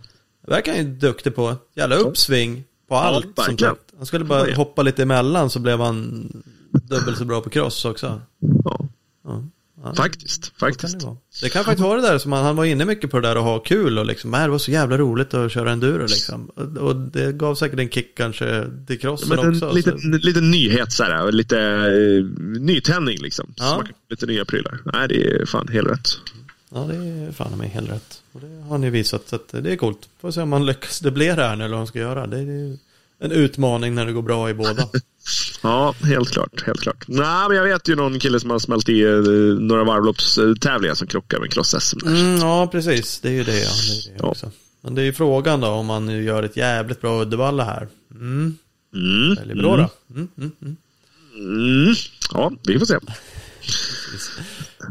[0.46, 1.56] Det verkar han ju duktig på.
[1.76, 3.28] Jävla uppsving på allt.
[3.36, 3.82] Ja, som sagt.
[3.98, 6.30] Han skulle bara hoppa lite emellan så blev han
[6.72, 8.22] dubbelt så bra på cross också.
[8.64, 8.80] Ja.
[9.24, 9.44] ja.
[9.96, 11.00] Faktiskt, faktiskt.
[11.00, 13.28] Det, det, kan faktiskt vara det där som han, han var inne mycket på det
[13.28, 16.46] där att ha kul och liksom, det var så jävla roligt att köra enduro liksom.
[16.80, 19.72] Och det gav säkert en kick kanske till crossen Men också.
[19.72, 20.08] Lite, så.
[20.08, 22.26] lite nyhet så här, lite uh,
[22.60, 23.54] nytändning liksom.
[23.58, 23.84] Ja.
[24.10, 24.80] Lite nya prylar.
[24.94, 26.18] Nej, det är fan helt rätt.
[26.74, 28.22] Ja, det är fan mig helt rätt.
[28.32, 30.10] Och det har ni visat, så att det är coolt.
[30.22, 32.28] Får se om man lyckas dubblera här nu eller vad man ska göra.
[32.28, 32.78] Det är
[33.26, 34.88] en utmaning när det går bra i båda.
[35.64, 36.64] ja, helt klart.
[36.66, 37.04] Helt klart.
[37.08, 41.08] Nej, men jag vet ju någon kille som har smält i uh, några varvloppstävlingar som
[41.08, 42.08] krockar med cross-SM.
[42.08, 43.20] Mm, ja, precis.
[43.20, 43.70] Det är ju det, ja.
[43.70, 44.26] det, är det ja.
[44.26, 44.52] också.
[44.82, 47.88] Men det är ju frågan då om man gör ett jävligt bra Uddevalla här.
[48.12, 48.58] Mm.
[48.96, 49.36] Mm.
[49.36, 49.90] Väldigt bra då.
[50.16, 50.78] Mm, mm.
[51.36, 51.96] Mm.
[52.34, 52.98] Ja, vi får se.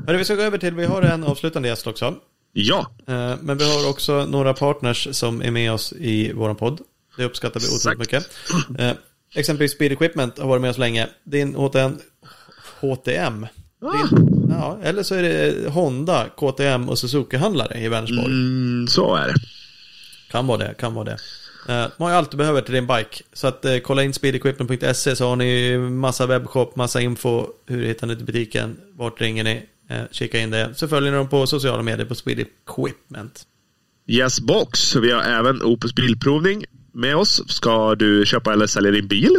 [0.07, 2.15] Hörru, vi ska gå över till, vi har en avslutande gäst också.
[2.53, 2.91] Ja.
[3.07, 6.81] Eh, men vi har också några partners som är med oss i vår podd.
[7.17, 8.31] Det uppskattar vi otroligt mycket.
[8.79, 8.93] Eh,
[9.35, 11.09] exempelvis Speed Equipment har varit med oss länge.
[11.25, 11.99] Din HTM,
[12.81, 13.47] HTM
[13.93, 18.27] din, ja, eller så är det Honda, KTM och Suzuki-handlare i Vänersborg.
[18.27, 19.35] Mm, så är det.
[20.31, 21.19] Kan vara det, kan vara det.
[21.69, 23.23] Uh, man har allt du behöver till din bike.
[23.33, 27.47] Så att uh, kolla in speedequipment.se så har ni massa webbshop, massa info.
[27.67, 28.77] Hur hittar ni till butiken?
[28.93, 29.63] Vart ringer ni?
[29.91, 30.75] Uh, kika in det.
[30.75, 33.43] Så följer ni dem på sociala medier på Speed Equipment.
[34.07, 34.97] Yes box.
[34.97, 36.65] Vi har även Opus Bilprovning
[36.95, 37.43] med oss.
[37.49, 39.37] Ska du köpa eller sälja din bil?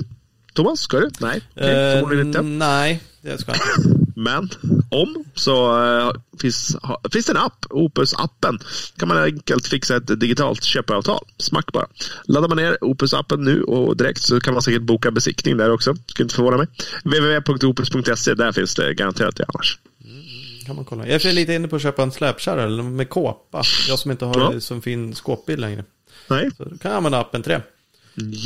[0.53, 1.09] Thomas, ska du?
[1.19, 2.41] Nej, okay, uh, inte.
[2.41, 4.05] Nej, det ska jag inte.
[4.15, 4.49] Men
[4.89, 8.59] om så uh, finns, ha, finns det en app, Opus-appen.
[8.97, 11.25] kan man enkelt fixa ett digitalt köpeavtal.
[11.37, 11.87] Smack bara.
[12.23, 15.95] Laddar man ner Opus-appen nu och direkt så kan man säkert boka besiktning där också.
[16.07, 16.67] Skulle inte förvåna mig.
[17.03, 19.79] www.opus.se, där finns det garanterat det annars.
[20.03, 21.07] Mm, kan man kolla.
[21.07, 23.61] Jag är lite inne på att köpa en släpkärra med kåpa.
[23.87, 24.59] Jag som inte har ja.
[24.59, 25.83] så fin skåpbil längre.
[26.27, 26.49] Nej.
[26.57, 27.61] Så då kan använda appen till det.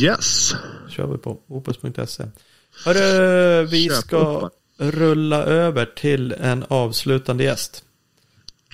[0.06, 0.52] Yes.
[0.90, 2.24] kör vi på opus.se.
[2.86, 4.54] Hörru, vi Köp ska upp.
[4.78, 7.84] rulla över till en avslutande gäst.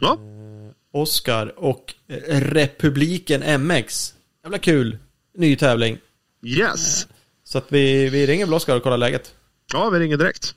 [0.01, 0.14] Ja.
[0.14, 1.93] Eh, Oskar och
[2.30, 4.14] Republiken MX.
[4.43, 4.97] Jävla kul.
[5.38, 5.97] Ny tävling.
[6.43, 7.03] Yes.
[7.03, 7.10] Eh,
[7.43, 9.36] så att vi, vi ringer väl Oskar och kollar läget.
[9.74, 10.56] Ja, vi ringer direkt.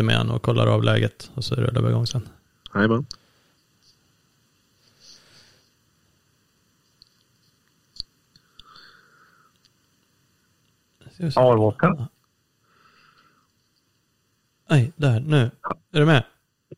[0.00, 2.28] Med och kollar av läget och så rullar vi igång sen.
[2.74, 3.06] Jajamän.
[11.34, 12.06] Håkan.
[14.70, 15.50] Nej, där, nu.
[15.92, 16.24] Är du med?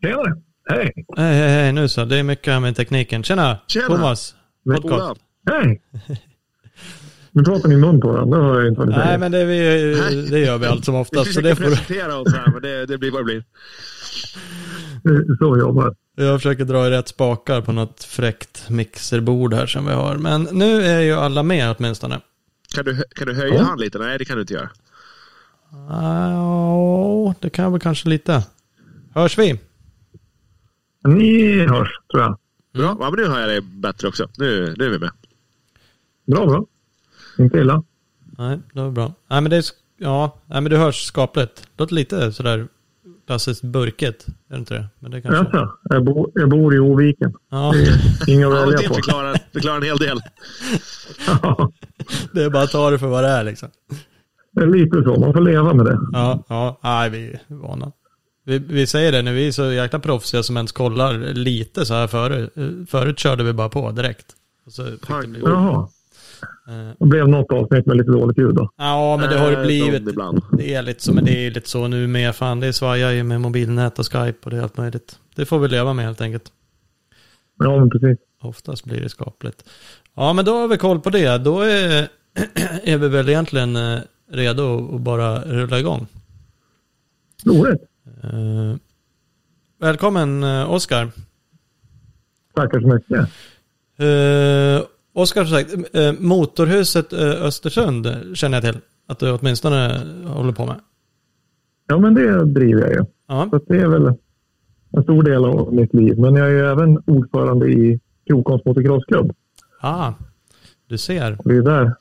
[0.03, 0.43] Tjenare.
[0.70, 0.93] Hej.
[1.16, 2.05] Hej, hej, hej, nu så.
[2.05, 3.22] Det är mycket här med tekniken.
[3.22, 3.86] Tjena, Tjena.
[3.86, 4.34] Thomas.
[4.64, 5.20] Podcast.
[5.51, 5.82] Hej.
[7.30, 8.38] Nu pratar ni i mun på varandra.
[8.38, 9.07] Det hör jag inte vad ni säger.
[9.07, 9.59] Nej, men det, vi,
[10.30, 11.28] det gör vi allt som oftast.
[11.28, 13.45] Vi försöker presentera oss här, men det, det blir vad det blir.
[15.38, 19.93] Så jobbar jag försöker dra i rätt spakar på något fräckt mixerbord här som vi
[19.93, 20.16] har.
[20.16, 22.20] Men nu är ju alla med åtminstone.
[22.73, 23.62] Kan du, kan du höja ja.
[23.62, 23.99] han lite?
[23.99, 24.70] Nej, det kan du inte göra.
[25.89, 28.43] Ja, det kan jag väl kanske lite.
[29.14, 29.61] Hörs vi?
[31.05, 32.39] Ni hörs, tror jag.
[32.75, 34.29] Bra, ja, men nu hör jag dig bättre också.
[34.39, 35.11] Nu, nu är vi med.
[36.27, 36.66] Bra, bra.
[37.39, 37.83] Inte illa.
[38.39, 39.14] Nej, det var bra.
[39.29, 39.64] Nej, men det är,
[39.97, 41.68] ja, nej, men du hörs skapligt.
[41.77, 42.68] Låter lite sådär
[43.27, 44.27] klassiskt burket.
[44.27, 44.87] Är det inte det?
[44.99, 45.59] Men det kanske...
[45.59, 47.35] Jaså, jag, bo, jag bor i Oviken.
[47.51, 47.75] Ja.
[48.27, 50.20] Inga att välja ja, det förklarar, förklarar en hel del.
[51.27, 51.73] ja.
[52.32, 53.68] Det är bara att ta det för vad det är liksom.
[54.53, 55.98] Det är lite så, man får leva med det.
[56.12, 57.92] Ja, ja, nej, vi är vana.
[58.44, 61.94] Vi, vi säger det när vi är så jäkla proffsiga som ens kollar lite så
[61.94, 62.53] här förut.
[62.88, 64.26] Förut körde vi bara på direkt.
[64.66, 64.86] Och så
[65.42, 65.88] Jaha.
[66.98, 68.70] Det blev något avsnitt med lite dåligt ljud då.
[68.76, 70.05] Ja, men det har ju blivit.
[70.59, 72.36] Det är lite så, men det är lite så nu med.
[72.36, 75.18] Fan, det svajar ju med mobilnät och Skype och det är allt möjligt.
[75.34, 76.44] Det får vi leva med helt enkelt.
[77.59, 78.18] Ja, men precis.
[78.42, 79.64] Oftast blir det skapligt.
[80.14, 81.38] Ja, men då har vi koll på det.
[81.38, 82.08] Då är,
[82.84, 83.98] är vi väl egentligen eh,
[84.30, 86.06] redo att bara rulla igång.
[87.46, 87.82] Roligt.
[88.24, 88.76] Uh,
[89.80, 91.10] välkommen Oskar.
[92.54, 93.28] Tackar så mycket.
[95.14, 100.80] Oskar, som sagt, Motorhuset Östersund känner jag till att du åtminstone håller på med.
[101.86, 103.04] Ja, men det driver jag ju.
[103.28, 103.48] Ja.
[103.50, 104.14] Så det är väl
[104.92, 106.18] en stor del av mitt liv.
[106.18, 109.32] Men jag är även ordförande i Krokoms motocrossklubb.
[109.83, 110.12] Ah,
[110.89, 111.37] du ser.
[111.39, 111.95] Och det är där.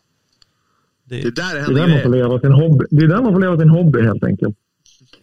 [1.04, 2.86] Det, det, där det är där man får leva sin hobby.
[2.90, 4.56] Det är där man får leva sin hobby helt enkelt.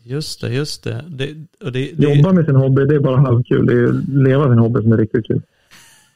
[0.02, 1.04] Just det, just det.
[1.08, 1.26] det,
[1.58, 3.66] det, det Jobba med sin hobby, det är bara halvkul.
[3.66, 5.42] Det är leva sin hobby som är riktigt kul.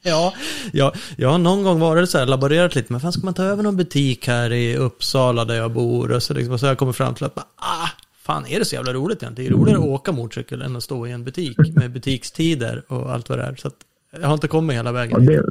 [0.03, 0.35] Ja,
[0.73, 3.43] ja, jag har någon gång varit så här, laborerat lite, men fan ska man ta
[3.43, 6.13] över någon butik här i Uppsala där jag bor?
[6.13, 7.89] Och så, liksom, så har jag kommit fram till att, ah,
[8.23, 9.53] fan är det så jävla roligt egentligen?
[9.53, 13.13] Det är roligare att åka motorcykel än att stå i en butik med butikstider och
[13.13, 13.55] allt vad det är.
[13.55, 13.77] Så att
[14.21, 15.25] jag har inte kommit hela vägen.
[15.25, 15.51] Ja, det,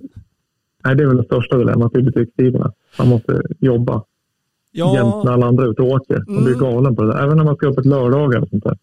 [0.83, 2.73] nej, det är väl det största dilemmat i butikstiderna.
[2.97, 4.03] Man måste jobba
[4.71, 4.95] ja.
[4.95, 6.23] jämt när alla andra är ute och åker.
[6.27, 6.65] Man blir mm.
[6.65, 7.23] galen på det där.
[7.23, 8.77] Även när man ska upp ett lördagar och sånt där.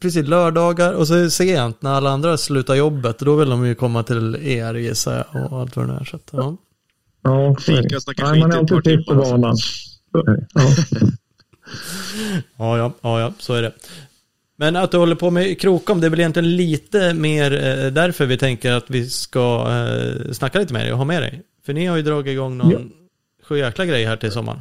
[0.00, 3.18] Precis, lördagar och så är det sent när alla andra slutar jobbet.
[3.18, 6.04] Då vill de ju komma till er gissar jag och allt vad det är.
[6.04, 6.56] Så att, ja.
[7.22, 9.56] Ja, Fika, snacka skit man är alltid sist på banan.
[10.12, 10.24] Ja.
[12.56, 13.72] ja, ja, ja, ja, så är det.
[14.60, 18.26] Men att du håller på med Krokom, det är väl egentligen lite mer eh, därför
[18.26, 21.42] vi tänker att vi ska eh, snacka lite med dig och ha med dig.
[21.66, 22.78] För ni har ju dragit igång någon ja.
[23.42, 24.60] sjujäkla grej här till sommaren.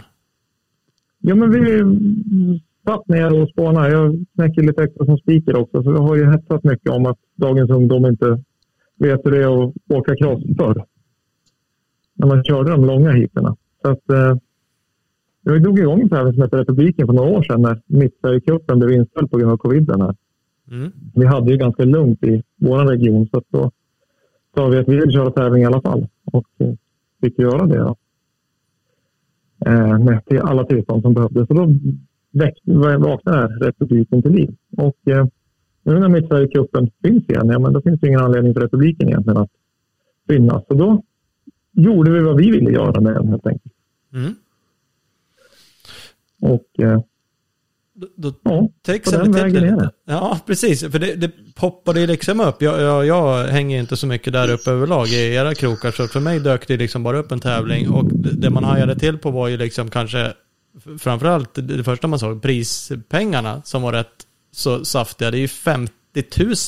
[1.19, 1.83] Ja, men vi
[2.85, 3.91] satt ner och spånade.
[3.91, 7.17] Jag knäcker lite extra som speaker också, så vi har ju hetsat mycket om att
[7.35, 8.43] dagens ungdom inte
[8.99, 10.85] vet hur det är att åka cross förr.
[12.13, 13.55] När man körde de långa heaterna.
[13.81, 14.35] Så att, eh,
[15.53, 18.91] jag drog igång en tävling som heter Republiken för några år sedan när Mittsverigecupen blev
[18.91, 20.01] inställd på grund av coviden.
[20.01, 20.15] Här.
[20.71, 20.91] Mm.
[21.15, 23.71] Vi hade ju ganska lugnt i vår region så då
[24.55, 26.73] sa vi att vi vill köra tävling i alla fall och eh,
[27.21, 27.77] fick göra det.
[27.77, 27.95] Då.
[29.65, 31.47] Eh, med till alla tillstånd som behövdes.
[31.47, 31.67] Så då
[32.97, 34.55] vaknade republiken till liv.
[34.77, 35.25] Och eh,
[35.83, 39.37] nu när Mittsverigecupen finns igen, ja, men då finns det ingen anledning för republiken egentligen
[39.37, 39.51] att
[40.29, 40.63] finnas.
[40.67, 41.03] Så då
[41.71, 43.73] gjorde vi vad vi ville göra med den helt enkelt.
[44.13, 44.33] Mm.
[46.41, 47.01] Och eh,
[47.93, 48.33] då, då
[48.83, 49.91] ja, den vägen är det.
[50.05, 50.91] Ja, precis.
[50.91, 52.61] För det, det poppade ju liksom upp.
[52.61, 55.91] Jag, jag, jag, hänger inte så mycket där uppe överlag i era krokar.
[55.91, 57.89] Så för mig dök det liksom bara upp en tävling.
[57.89, 60.33] Och det man hajade till på var ju liksom kanske
[60.99, 65.31] framförallt det första man såg, prispengarna som var rätt så saftiga.
[65.31, 65.93] Det är ju 50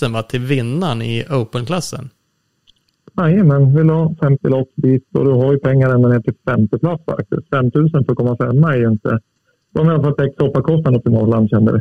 [0.03, 2.09] 000 va, till vinnaren i Open-klassen.
[3.17, 6.79] Jajamän, vill ha 50 lopp dit och du har ju pengar ända ner till femte
[6.79, 7.49] plats faktiskt.
[7.49, 9.19] 5 000 för att komma femma är ju inte...
[9.79, 11.79] De har i alla fall täckt sopparkostnaden uppe i Norrland kände vi.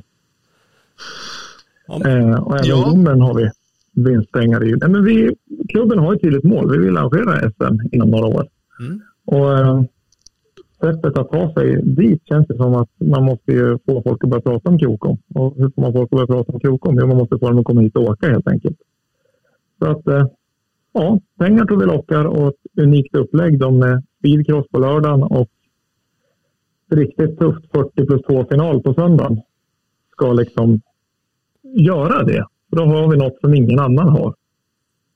[1.88, 1.94] Ja.
[1.94, 2.90] Eh, och även ja.
[2.90, 3.51] domen har vi
[3.94, 4.70] vinstpengar i.
[4.70, 5.34] Nej, men vi,
[5.68, 6.70] klubben har ett tydligt mål.
[6.72, 8.49] Vi vill arrangera SM inom några år.
[8.80, 9.01] Mm.
[9.24, 9.82] Och eh,
[10.80, 14.42] sättet att ta sig dit känns det som att man måste få folk att börja
[14.42, 15.18] prata om Krokom.
[15.34, 16.99] Och hur får man folk att börja prata om Krokom?
[17.01, 18.78] Jo, man måste få dem att komma hit och åka helt enkelt.
[19.78, 20.26] Så att, eh,
[20.92, 25.49] ja, pengar tror vi lockar och ett unikt upplägg de med speedcross på lördagen och
[26.91, 29.41] riktigt tufft 40 plus 2 final på söndagen
[30.12, 30.80] ska liksom
[31.62, 32.47] göra det.
[32.70, 34.34] Då har vi något som ingen annan har.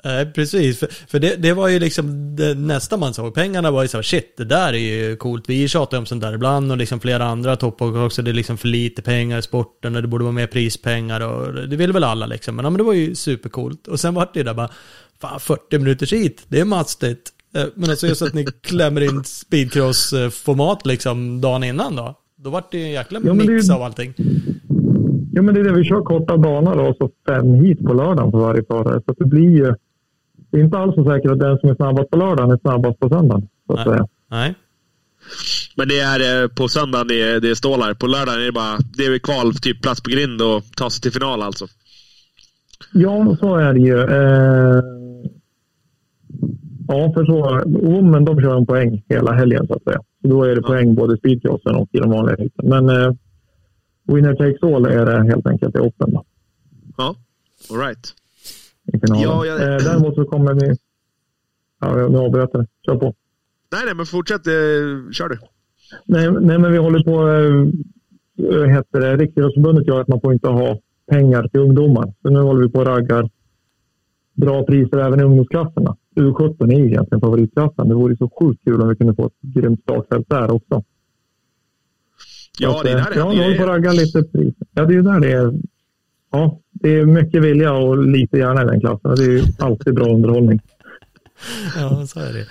[0.05, 0.79] Nej, precis.
[0.79, 3.35] För, för det, det, var ju liksom det nästa man såg.
[3.35, 5.49] Pengarna var ju så här, shit, det där är ju coolt.
[5.49, 8.23] Vi tjatar om sånt där ibland och liksom flera andra toppåkare också.
[8.23, 11.69] Det är liksom för lite pengar i sporten och det borde vara mer prispengar och
[11.69, 12.57] det vill väl alla liksom.
[12.57, 13.89] Men, ja, men det var ju supercoolt.
[13.89, 14.71] Och sen var det ju där bara,
[15.21, 17.31] fan 40 minuters hit, det är mastigt.
[17.55, 22.19] Eh, men alltså just att ni klämmer in speedcross-format liksom dagen innan då.
[22.37, 23.75] Då vart det ju en jäkla ja, mix det...
[23.75, 24.15] av allting.
[25.33, 25.73] Ja, men det är det.
[25.73, 29.03] Vi kör korta banor och så fem hit på lördagen för varje förare.
[29.07, 29.75] Så det blir ju
[30.51, 33.01] det är inte alls så säkert att den som är snabbast på lördagen är snabbast
[33.01, 33.49] på söndagen.
[33.67, 33.95] Så att Nej.
[33.95, 34.09] Säga.
[34.31, 34.55] Nej.
[35.77, 37.95] Men det är eh, på söndagen det är, det är stålar.
[37.95, 41.03] På lördagen är det bara det är kval, typ plats på grind och ta sig
[41.03, 41.67] till final alltså.
[42.93, 43.99] Ja, så är det ju.
[44.01, 44.83] Eh...
[46.89, 47.41] Ja, för så.
[47.65, 50.01] Oh, men de kör en poäng hela helgen så att säga.
[50.23, 52.69] Så då är det poäng både i speedcrossen och i de vanliga heaten.
[52.69, 53.13] Men eh,
[54.05, 56.13] winner takes all är det helt enkelt i Open.
[56.13, 56.25] Då.
[56.97, 57.17] Ja,
[57.71, 58.15] all right.
[58.85, 59.61] Ja, jag...
[59.61, 60.77] eh, däremot så kommer vi...
[61.81, 62.67] Ja, nu avbröt jag.
[62.87, 63.15] Kör på.
[63.73, 64.47] Nej, nej, men fortsätt.
[64.47, 64.53] Eh,
[65.13, 65.39] kör du.
[66.05, 67.29] Nej, nej, men vi håller på...
[67.29, 70.79] Eh, heter det, Riksidrottsförbundet gör att man får inte ha
[71.11, 72.13] pengar till ungdomar.
[72.23, 73.31] Så nu håller vi på och raggar
[74.35, 75.97] bra priser även i ungdomsklasserna.
[76.15, 77.89] U17 är ju egentligen favoritklassen.
[77.89, 80.83] Det vore så sjukt kul om vi kunde få ett grymt startfält där också.
[82.59, 84.55] Ja, det är där det Ja, de får ragga lite pris.
[84.75, 85.53] Ja, det är där det är.
[86.33, 89.15] Ja, det är mycket vilja och lite hjärna i den klassen.
[89.17, 90.61] Det är ju alltid bra underhållning.
[91.77, 92.47] ja, så är det.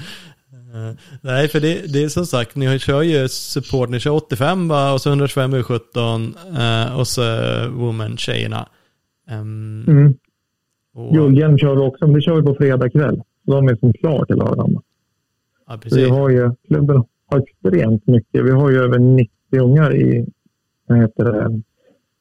[0.76, 4.68] Uh, nej, för det, det är som sagt, ni kör ju support, ni kör 85
[4.68, 7.22] va, och så 125 U17 uh, och så
[7.70, 8.68] Woman-tjejerna.
[9.32, 10.14] Um, mm.
[10.93, 11.14] Och...
[11.14, 13.22] Guldhjälm kör vi också, men det kör vi på fredag kväll.
[13.52, 14.82] De är som klar till lördagen.
[15.68, 15.80] Ja.
[15.91, 18.45] Vi har ju, klubben har extremt mycket.
[18.45, 20.26] Vi har ju över 90 ungar i
[20.88, 21.62] vad heter det,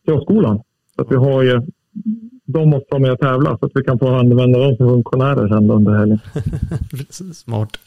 [0.06, 0.62] Teaterskolan.
[0.96, 1.62] Så att vi har ju,
[2.44, 5.48] de måste vara med och tävla så att vi kan få använda dem som funktionärer
[5.48, 6.20] sen under helgen.
[7.34, 7.78] Smart.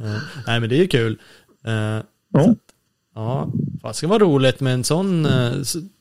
[0.00, 0.16] Uh,
[0.46, 1.12] nej men det är ju kul.
[1.66, 2.54] Uh, ja.
[3.14, 3.48] ja,
[3.82, 5.52] det ska vara roligt med en sån uh,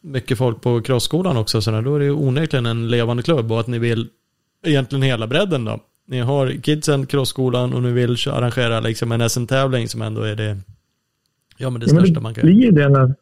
[0.02, 1.62] mycket folk på crossskolan också.
[1.62, 4.10] Så då är det ju onekligen en levande klubb och att ni vill
[4.66, 5.80] egentligen hela bredden då.
[6.12, 10.58] Ni har kidsen, crossskolan och ni vill arrangera liksom en SM-tävling som ändå är det,
[11.58, 13.16] ja, men det ja, största men det man kan blir det när,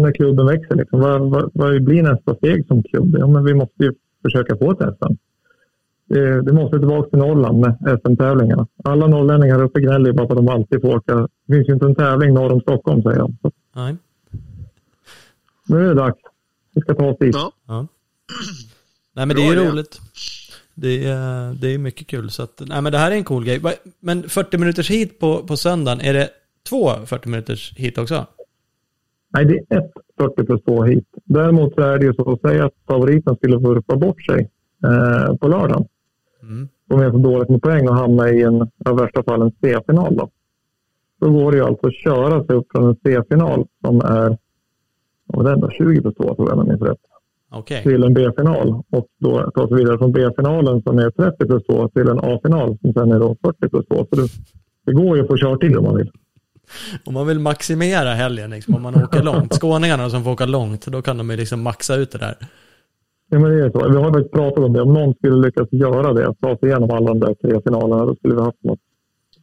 [0.00, 0.74] när klubben växer.
[0.74, 1.00] Liksom.
[1.00, 3.16] Vad, vad, vad blir nästa steg som klubb?
[3.18, 5.12] Ja, men vi måste ju försöka få ett SM.
[6.08, 8.66] Det, det måste tillbaka till Norrland med SM-tävlingarna.
[8.84, 11.28] Alla norrlänningar uppe gnäller bara för att de alltid får åka.
[11.46, 13.36] Det finns ju inte en tävling norr om Stockholm, säger de.
[13.76, 13.96] Nej.
[15.66, 16.18] Nu är det dags.
[16.74, 17.34] Vi ska ta oss dit.
[17.34, 17.52] Ja.
[17.66, 17.86] ja.
[19.16, 20.00] Nej, men det är ju roligt.
[20.74, 22.30] Det är, det är mycket kul.
[22.30, 23.60] Så att, nej, men det här är en cool grej.
[24.00, 26.30] Men 40 minuters hit på, på söndagen, är det
[26.68, 28.26] två 40 minuters hit också?
[29.34, 31.06] Nej, det är ett 40 plus 2 hit.
[31.24, 34.50] Däremot så är det ju så att säga att favoriten skulle vurpa bort sig
[34.84, 35.84] eh, på lördagen.
[36.42, 36.68] Mm.
[36.88, 40.16] De är så dåligt med poäng och hamna i en, i värsta fall, en C-final.
[40.16, 40.30] Då.
[41.20, 44.38] då går det ju alltså att köra sig upp från en C-final som är
[45.26, 46.98] vad är det, 20 plus 2 tror jag, om jag minns rätt
[47.58, 47.82] okay.
[47.82, 51.88] till en B-final och då ta sig vidare från B-finalen som är 30 plus 2
[51.88, 54.06] till en A-final som sen är då 40 plus 2.
[54.10, 54.28] Så det,
[54.86, 56.10] det går ju att få körtid om man vill.
[57.04, 59.54] Om man vill maximera helgen, liksom, om man åker långt.
[59.60, 62.36] Skåningarna som får åka långt, då kan de ju liksom maxa ut det där.
[63.30, 63.90] Ja, men det är så.
[63.90, 64.82] Vi har faktiskt pratat om det.
[64.82, 68.16] Om någon skulle lyckas göra det, ta sig igenom alla de där tre finalerna, då
[68.16, 68.78] skulle vi haft något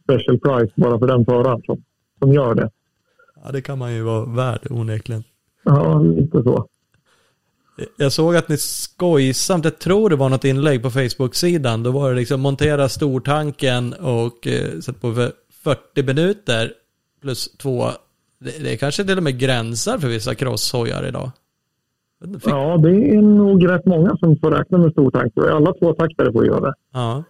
[0.04, 1.82] special price bara för den föraren som,
[2.18, 2.70] som gör det.
[3.44, 5.24] Ja, det kan man ju vara värd onekligen.
[5.64, 6.66] Ja, lite så.
[7.96, 12.10] Jag såg att ni skojsamt, jag tror det var något inlägg på Facebook-sidan, då var
[12.10, 15.32] det liksom montera stortanken och eh, sätta på för
[15.64, 16.72] 40 minuter
[17.22, 17.84] plus två.
[18.38, 21.30] Det, det är kanske till och med gränsar för vissa crosshojar idag.
[22.24, 22.46] Fick...
[22.46, 25.32] Ja, det är nog rätt många som får räkna med stortank.
[25.36, 26.74] Alla två taktare får göra det.
[26.92, 27.24] Ja.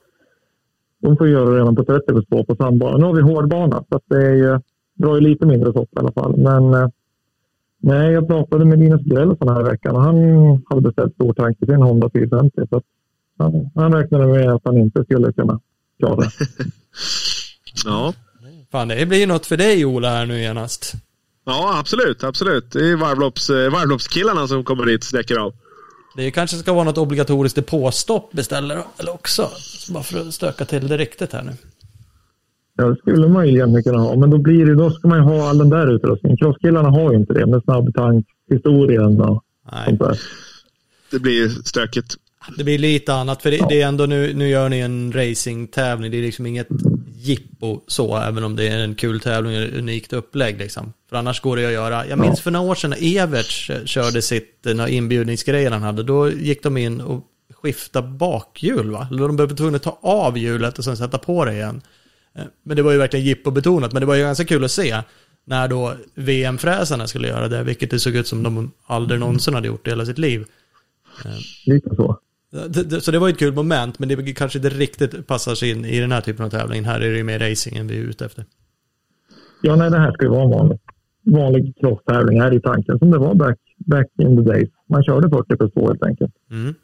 [1.00, 3.00] De får göra det redan på 30 plus 2 på sandbanan.
[3.00, 4.60] Nu har vi hårdbana, så det är,
[4.94, 6.36] drar ju lite mindre sopp i alla fall.
[6.36, 6.88] Men eh,
[7.84, 10.16] Nej, jag pratade med Linus Grell den här veckan och han
[10.68, 12.60] hade beställt stor tank till sin Honda 450.
[12.70, 12.82] Så
[13.38, 15.60] han, han räknade med att han inte skulle kunna
[15.98, 16.30] klara det.
[17.84, 18.14] ja.
[18.72, 20.94] Fan, det blir ju något för dig Ola här nu genast.
[21.44, 22.70] Ja, absolut, absolut.
[22.70, 25.54] Det är varvlopps, eh, varvloppskillarna som kommer dit och sträcker av.
[26.16, 29.50] Det kanske ska vara något obligatoriskt depåstopp beställer eller också.
[29.90, 31.52] Bara för att stöka till det riktigt här nu.
[32.82, 35.18] Ja, det skulle man ju egentligen kunna ha, men då, blir det, då ska man
[35.18, 36.36] ju ha all den där utrustningen.
[36.36, 39.84] Crosskillarna har ju inte det med snabbtankhistorien och Nej.
[39.86, 40.20] sånt där.
[41.10, 42.14] Det blir stökigt.
[42.56, 43.66] Det blir lite annat, för det, ja.
[43.68, 46.10] det är ändå nu, nu gör ni en racingtävling.
[46.10, 46.68] Det är liksom inget
[47.14, 50.92] jippo så, även om det är en kul tävling och unikt upplägg liksom.
[51.10, 52.06] För annars går det att göra.
[52.06, 52.42] Jag minns ja.
[52.42, 56.76] för några år sedan när Everts körde sitt, några inbjudningsgrejer han hade, då gick de
[56.76, 57.24] in och
[57.62, 59.08] skiftade bakhjul va?
[59.10, 61.80] Eller de behövde tvungna ta av hjulet och sen sätta på det igen.
[62.34, 65.02] Eh, men det var ju verkligen jippo-betonat, men det var ju ganska kul att se
[65.44, 69.66] när då VM-fräsarna skulle göra det, vilket det såg ut som de aldrig någonsin hade
[69.68, 70.44] gjort i hela sitt liv.
[71.24, 71.30] Eh,
[71.66, 72.18] Lite så.
[73.00, 75.84] Så det var ju ett kul moment, men det kanske inte riktigt passar sig in
[75.84, 76.84] i den här typen av tävling.
[76.84, 78.44] Här är det ju mer racing än vi är ute efter.
[79.62, 80.78] Ja, nej, det här ska ju vara en vanlig,
[81.24, 84.68] vanlig crosstävling här i tanken, som det var back, back in the days.
[84.88, 86.32] Man körde 40 plus 2 helt enkelt.
[86.50, 86.74] Mm.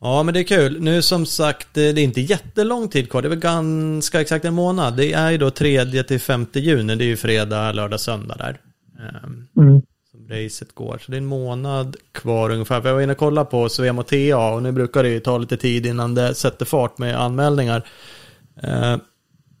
[0.00, 0.80] Ja, men det är kul.
[0.80, 3.22] Nu som sagt, det är inte jättelång tid kvar.
[3.22, 4.96] Det är väl ganska exakt en månad.
[4.96, 6.96] Det är ju då 3 till 5 juni.
[6.96, 8.60] Det är ju fredag, lördag, söndag där.
[8.98, 9.82] Ehm, mm.
[10.10, 10.98] Som racet går.
[10.98, 12.80] Så det är en månad kvar ungefär.
[12.80, 15.20] För jag var inne och kollade på Svem och TA och nu brukar det ju
[15.20, 17.88] ta lite tid innan det sätter fart med anmälningar.
[18.62, 19.00] Ehm,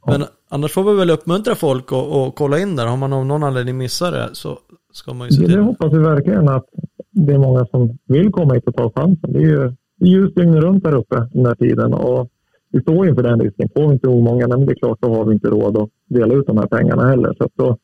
[0.06, 2.86] men annars får vi väl uppmuntra folk och, kolla in där.
[2.86, 4.58] Har man av någon anledning missat det så
[4.92, 5.52] ska man ju se till.
[5.52, 6.66] Det hoppas vi verkligen att
[7.10, 9.32] det är många som vill komma hit och ta chansen.
[9.32, 11.94] Det är ju ljus dygnet runt där uppe den här tiden.
[11.94, 12.28] Och
[12.70, 13.68] vi står inför den risken.
[13.76, 16.34] Får vi inte omånga, men det är klart då har vi inte råd att dela
[16.34, 17.34] ut de här pengarna heller.
[17.38, 17.78] Så då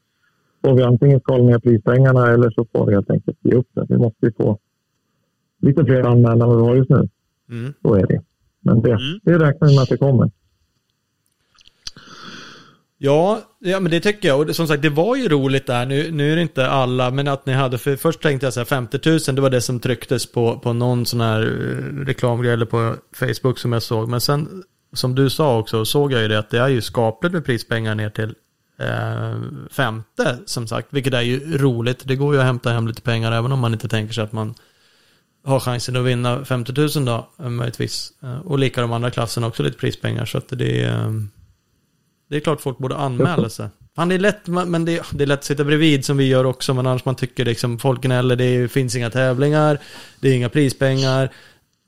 [0.65, 3.87] får vi antingen skala ner prispengarna eller så får vi helt enkelt ge upp det.
[3.89, 4.59] Vi måste ju få
[5.61, 7.09] lite fler anmälda än vad vi har just nu.
[7.51, 7.73] Mm.
[7.83, 8.23] Så är det.
[8.61, 9.21] Men det, mm.
[9.23, 10.31] det räknar vi med att det kommer.
[13.05, 14.41] Ja, ja, men det tycker jag.
[14.41, 15.87] Och som sagt, det var ju roligt där.
[15.87, 18.61] Nu, nu är det inte alla, men att ni hade, för först tänkte jag så
[18.61, 22.53] här 50 000, det var det som trycktes på, på någon sån här eh, reklamgrej
[22.53, 24.09] eller på Facebook som jag såg.
[24.09, 24.63] Men sen,
[24.93, 27.95] som du sa också, såg jag ju det att det är ju skapligt med prispengar
[27.95, 28.35] ner till
[28.79, 30.89] eh, femte, som sagt.
[30.91, 32.03] Vilket är ju roligt.
[32.05, 34.33] Det går ju att hämta hem lite pengar även om man inte tänker sig att
[34.33, 34.55] man
[35.45, 38.13] har chansen att vinna 50 000 då, möjligtvis.
[38.23, 40.25] Eh, och lika de andra klasserna också lite prispengar.
[40.25, 41.27] Så att det är...
[42.33, 43.69] Det är klart folk borde anmäla sig.
[43.97, 46.25] Fan, det är lätt, men det är, det är lätt att sitta bredvid som vi
[46.25, 49.79] gör också, men annars man tycker liksom folk gnäller, det finns inga tävlingar,
[50.21, 51.33] det är inga prispengar.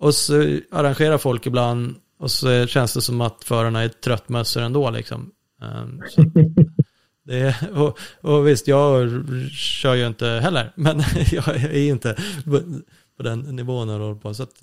[0.01, 4.91] Och så arrangerar folk ibland och så känns det som att förarna är tröttmössor ändå
[4.91, 5.31] liksom.
[5.62, 6.03] Um,
[7.27, 9.11] det, och, och, visst, jag
[9.53, 11.03] kör ju inte heller, men
[11.33, 12.16] jag är inte
[13.16, 14.35] på den nivån jag håller på.
[14.35, 14.62] Så att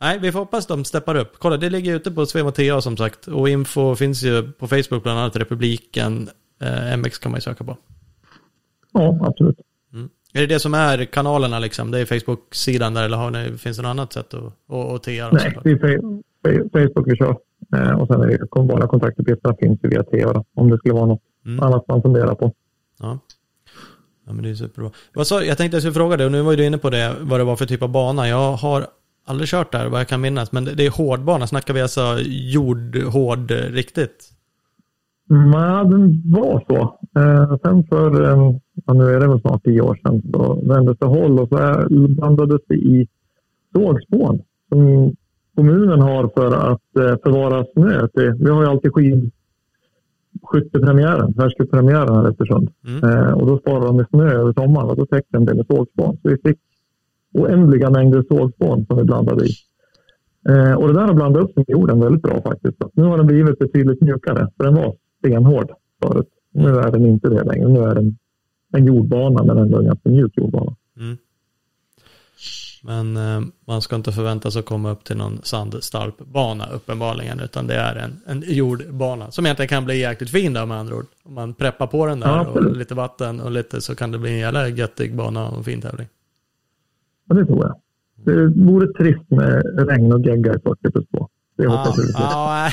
[0.00, 1.32] Nej, vi får hoppas de steppar upp.
[1.38, 3.26] Kolla, det ligger ute på Svema TA som sagt.
[3.26, 6.28] Och info finns ju på Facebook, bland annat Republiken.
[6.60, 7.76] Eh, MX kan man ju söka på.
[8.92, 9.56] Ja, absolut.
[9.92, 10.08] Mm.
[10.32, 11.90] Är det det som är kanalerna liksom?
[11.90, 15.02] Det är Facebook-sidan där eller har ni, finns det något annat sätt att, att, att
[15.02, 15.30] TA?
[15.32, 15.70] Nej, det
[16.50, 17.36] är Facebook vi kör.
[17.74, 21.06] Eh, och sen är det bara kontaktuppgifterna finns ju via TA om det skulle vara
[21.06, 21.60] något mm.
[21.60, 22.52] annat man funderar på.
[22.98, 23.18] Ja.
[24.26, 24.90] Ja men det är superbra.
[25.12, 27.40] Vad jag tänkte jag skulle fråga dig, och nu var du inne på det, vad
[27.40, 28.28] det var för typ av bana.
[28.28, 28.86] Jag har
[29.30, 30.52] aldrig kört där vad jag kan minnas.
[30.52, 31.46] Men det är hårdbana.
[31.46, 34.30] Snackar vi alltså jordhård riktigt?
[35.28, 36.98] Nej, den var så.
[37.20, 38.54] Eh, sen för, eh,
[38.86, 41.86] ja, nu är det väl snart tio år sedan, så vändes det håll och så
[41.88, 43.08] blandades det i
[43.74, 45.12] sågspån som
[45.56, 48.08] kommunen har för att eh, förvara snö.
[48.14, 52.70] Vi har ju alltid skidskyttepremiären, världscuppremiären här i Östersund.
[52.86, 53.04] Mm.
[53.10, 55.66] Eh, och då sparar de med snö över sommaren och då täckte de det med
[55.66, 56.18] sågspån.
[56.22, 56.58] Så vi fick
[57.34, 59.50] oändliga mängder sågspån som vi blandade i.
[60.48, 62.76] Eh, och det där har blandat upp med jorden väldigt bra faktiskt.
[62.92, 66.28] Nu har den blivit betydligt mjukare, för den var stenhård förut.
[66.52, 67.68] Nu är den inte det längre.
[67.68, 68.18] Nu är den
[68.72, 70.76] en jordbana, men ändå en ganska mjuk jordbana.
[70.96, 71.16] Mm.
[72.82, 77.66] Men eh, man ska inte förvänta sig att komma upp till någon sandstarpbana uppenbarligen, utan
[77.66, 81.06] det är en, en jordbana som egentligen kan bli jäkligt fin då med andra ord.
[81.24, 84.18] Om man preppar på den där ja, och lite vatten och lite så kan det
[84.18, 86.06] bli en jävla göttig bana och en fin tävling.
[87.30, 87.80] Ja, det tror jag.
[88.24, 91.28] Det vore trist med regn och gegga i 40 plus 2.
[91.56, 92.20] Det hoppas jag.
[92.20, 92.70] Ja,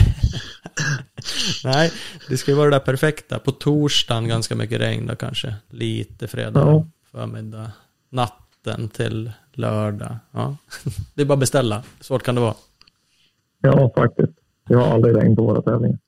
[1.64, 1.92] nej,
[2.30, 3.40] det ska ju vara det där perfekta.
[3.40, 5.56] På torsdagen ganska mycket regn då kanske.
[5.70, 6.86] Lite fredag ja.
[7.12, 7.72] förmiddag.
[8.10, 10.18] Natten till lördag.
[10.32, 10.58] Ja.
[11.16, 11.84] Det är bara att beställa.
[12.00, 12.56] Svårt kan det vara.
[13.62, 14.34] Ja, faktiskt.
[14.70, 16.00] Jag har aldrig regn på våra tävlingar.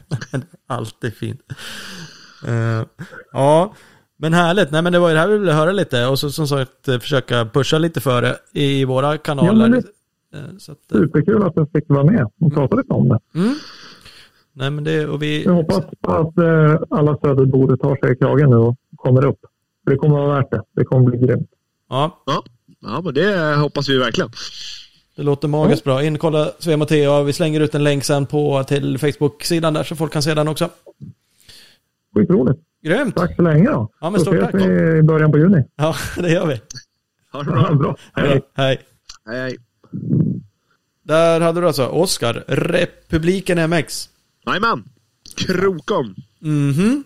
[0.66, 1.40] Alltid fint.
[2.48, 2.84] Uh,
[3.32, 3.74] ja,
[4.20, 6.30] men härligt, nej men det var ju det här vi ville höra lite och så
[6.30, 9.82] som sagt eh, försöka pusha lite för det i våra kanaler.
[10.32, 13.08] Ja, eh, så att, eh, superkul att du fick vara med och prata lite om
[13.08, 13.18] det.
[13.34, 13.54] Mm.
[14.52, 15.44] Nej, men det, och vi...
[15.44, 16.34] Jag hoppas att
[16.90, 19.40] alla söderbor tar sig i kragen nu och kommer upp.
[19.84, 20.62] För det kommer att vara värt det.
[20.72, 21.50] Det kommer att bli grymt.
[21.88, 22.22] Ja.
[22.26, 22.42] ja.
[22.80, 24.30] Ja, men det hoppas vi verkligen.
[25.16, 25.92] Det låter magiskt ja.
[25.92, 26.02] bra.
[26.02, 27.22] In och kolla Svea Matteo.
[27.22, 30.48] Vi slänger ut en länk sen på till Facebook-sidan där så folk kan se den
[30.48, 30.68] också.
[32.14, 32.60] Skitroligt.
[32.82, 33.16] Grymt.
[33.16, 33.90] Tack så länge då.
[34.00, 34.54] Ja, men stort tack.
[34.54, 35.64] vi i början på juni.
[35.76, 36.60] Ja, det gör vi.
[37.32, 37.66] Ha det bra.
[37.68, 37.96] Ja, bra.
[38.14, 38.42] Hej.
[38.54, 38.80] Hej.
[39.26, 39.56] Hej, hej.
[41.02, 44.08] Där hade du alltså Oskar, Republiken MX.
[44.46, 44.84] Jajamän.
[45.36, 46.14] Krokom.
[46.38, 47.04] Mhm.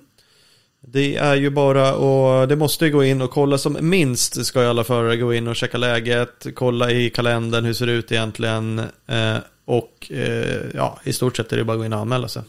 [0.87, 4.69] Det är ju bara och det måste gå in och kolla som minst ska ju
[4.69, 8.79] alla förare gå in och checka läget, kolla i kalendern hur ser det ut egentligen
[9.07, 12.29] eh, och eh, ja, i stort sett är det bara att gå in och anmäla
[12.29, 12.43] sig.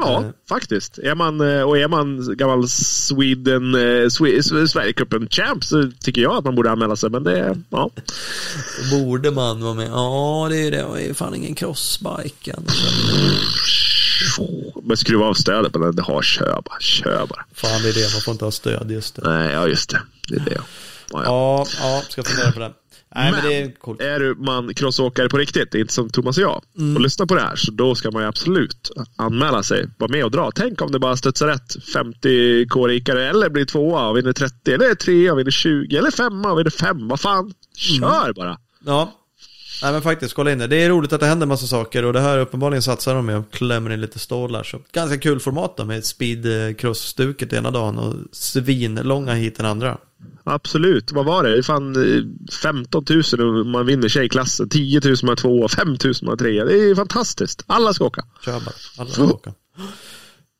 [0.00, 0.32] Ja, mm.
[0.48, 0.98] faktiskt.
[0.98, 6.44] Är man, eh, och är man gammal Sweden, eh, Sverigecupen champ så tycker jag att
[6.44, 7.10] man borde anmäla sig.
[7.10, 7.90] Men det, ja.
[8.90, 9.88] Borde man vara med?
[9.88, 10.86] Ja, det är det.
[10.94, 12.54] Det är fan ingen crossbike
[14.82, 15.96] Men skruva av stödet på den.
[15.96, 16.80] Det har kör bara.
[16.80, 17.44] Kör bara.
[17.54, 18.12] Fan, det är det.
[18.12, 18.90] Man får inte ha stöd.
[18.90, 19.22] Just det.
[19.24, 20.02] Nej, ja just det.
[20.28, 20.60] Det är det.
[21.12, 21.66] Ja, ja.
[21.80, 22.72] ja ska fundera på det.
[23.14, 24.00] Nej, men, men det är, coolt.
[24.00, 26.96] är du man crossåkare på riktigt, inte som Thomas och jag, mm.
[26.96, 30.24] och lyssnar på det här, så då ska man ju absolut anmäla sig, vara med
[30.24, 30.50] och dra.
[30.54, 34.94] Tänk om det bara studsar rätt 50 k-rikare, eller blir tvåa och vinner 30, eller
[34.94, 37.08] trea och vinner 20, eller femma och vinner fem.
[37.08, 38.34] Vad fan, kör mm.
[38.36, 38.58] bara.
[38.84, 39.12] Ja,
[39.82, 40.66] Nej men faktiskt, kolla in det.
[40.66, 43.36] Det är roligt att det händer massa saker och det här uppenbarligen satsar de med
[43.36, 44.62] och klämmer in lite stålar.
[44.62, 49.98] Så ganska kul format då med speedcross-stuket ena dagen och svinlånga hit den andra.
[50.44, 51.12] Absolut.
[51.12, 51.62] Vad var det?
[51.62, 51.94] Fan
[52.62, 54.68] 15 eh, 000 och man vinner tjejklassen.
[54.68, 56.64] 10 000 man är tvåa, 5 000 man är trea.
[56.64, 57.64] Det är fantastiskt.
[57.66, 58.24] Alla ska åka.
[58.44, 58.74] Kör bara.
[58.98, 59.54] Alla ska åka.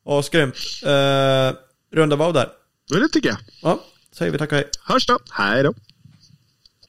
[0.07, 0.55] Asgrymt.
[0.87, 1.57] Uh,
[1.99, 2.49] runda av där.
[2.89, 3.39] Det tycker jag.
[3.63, 4.69] Ja, säger vi tack och hej.
[4.85, 5.19] Hörs då.
[5.31, 5.75] Hej då.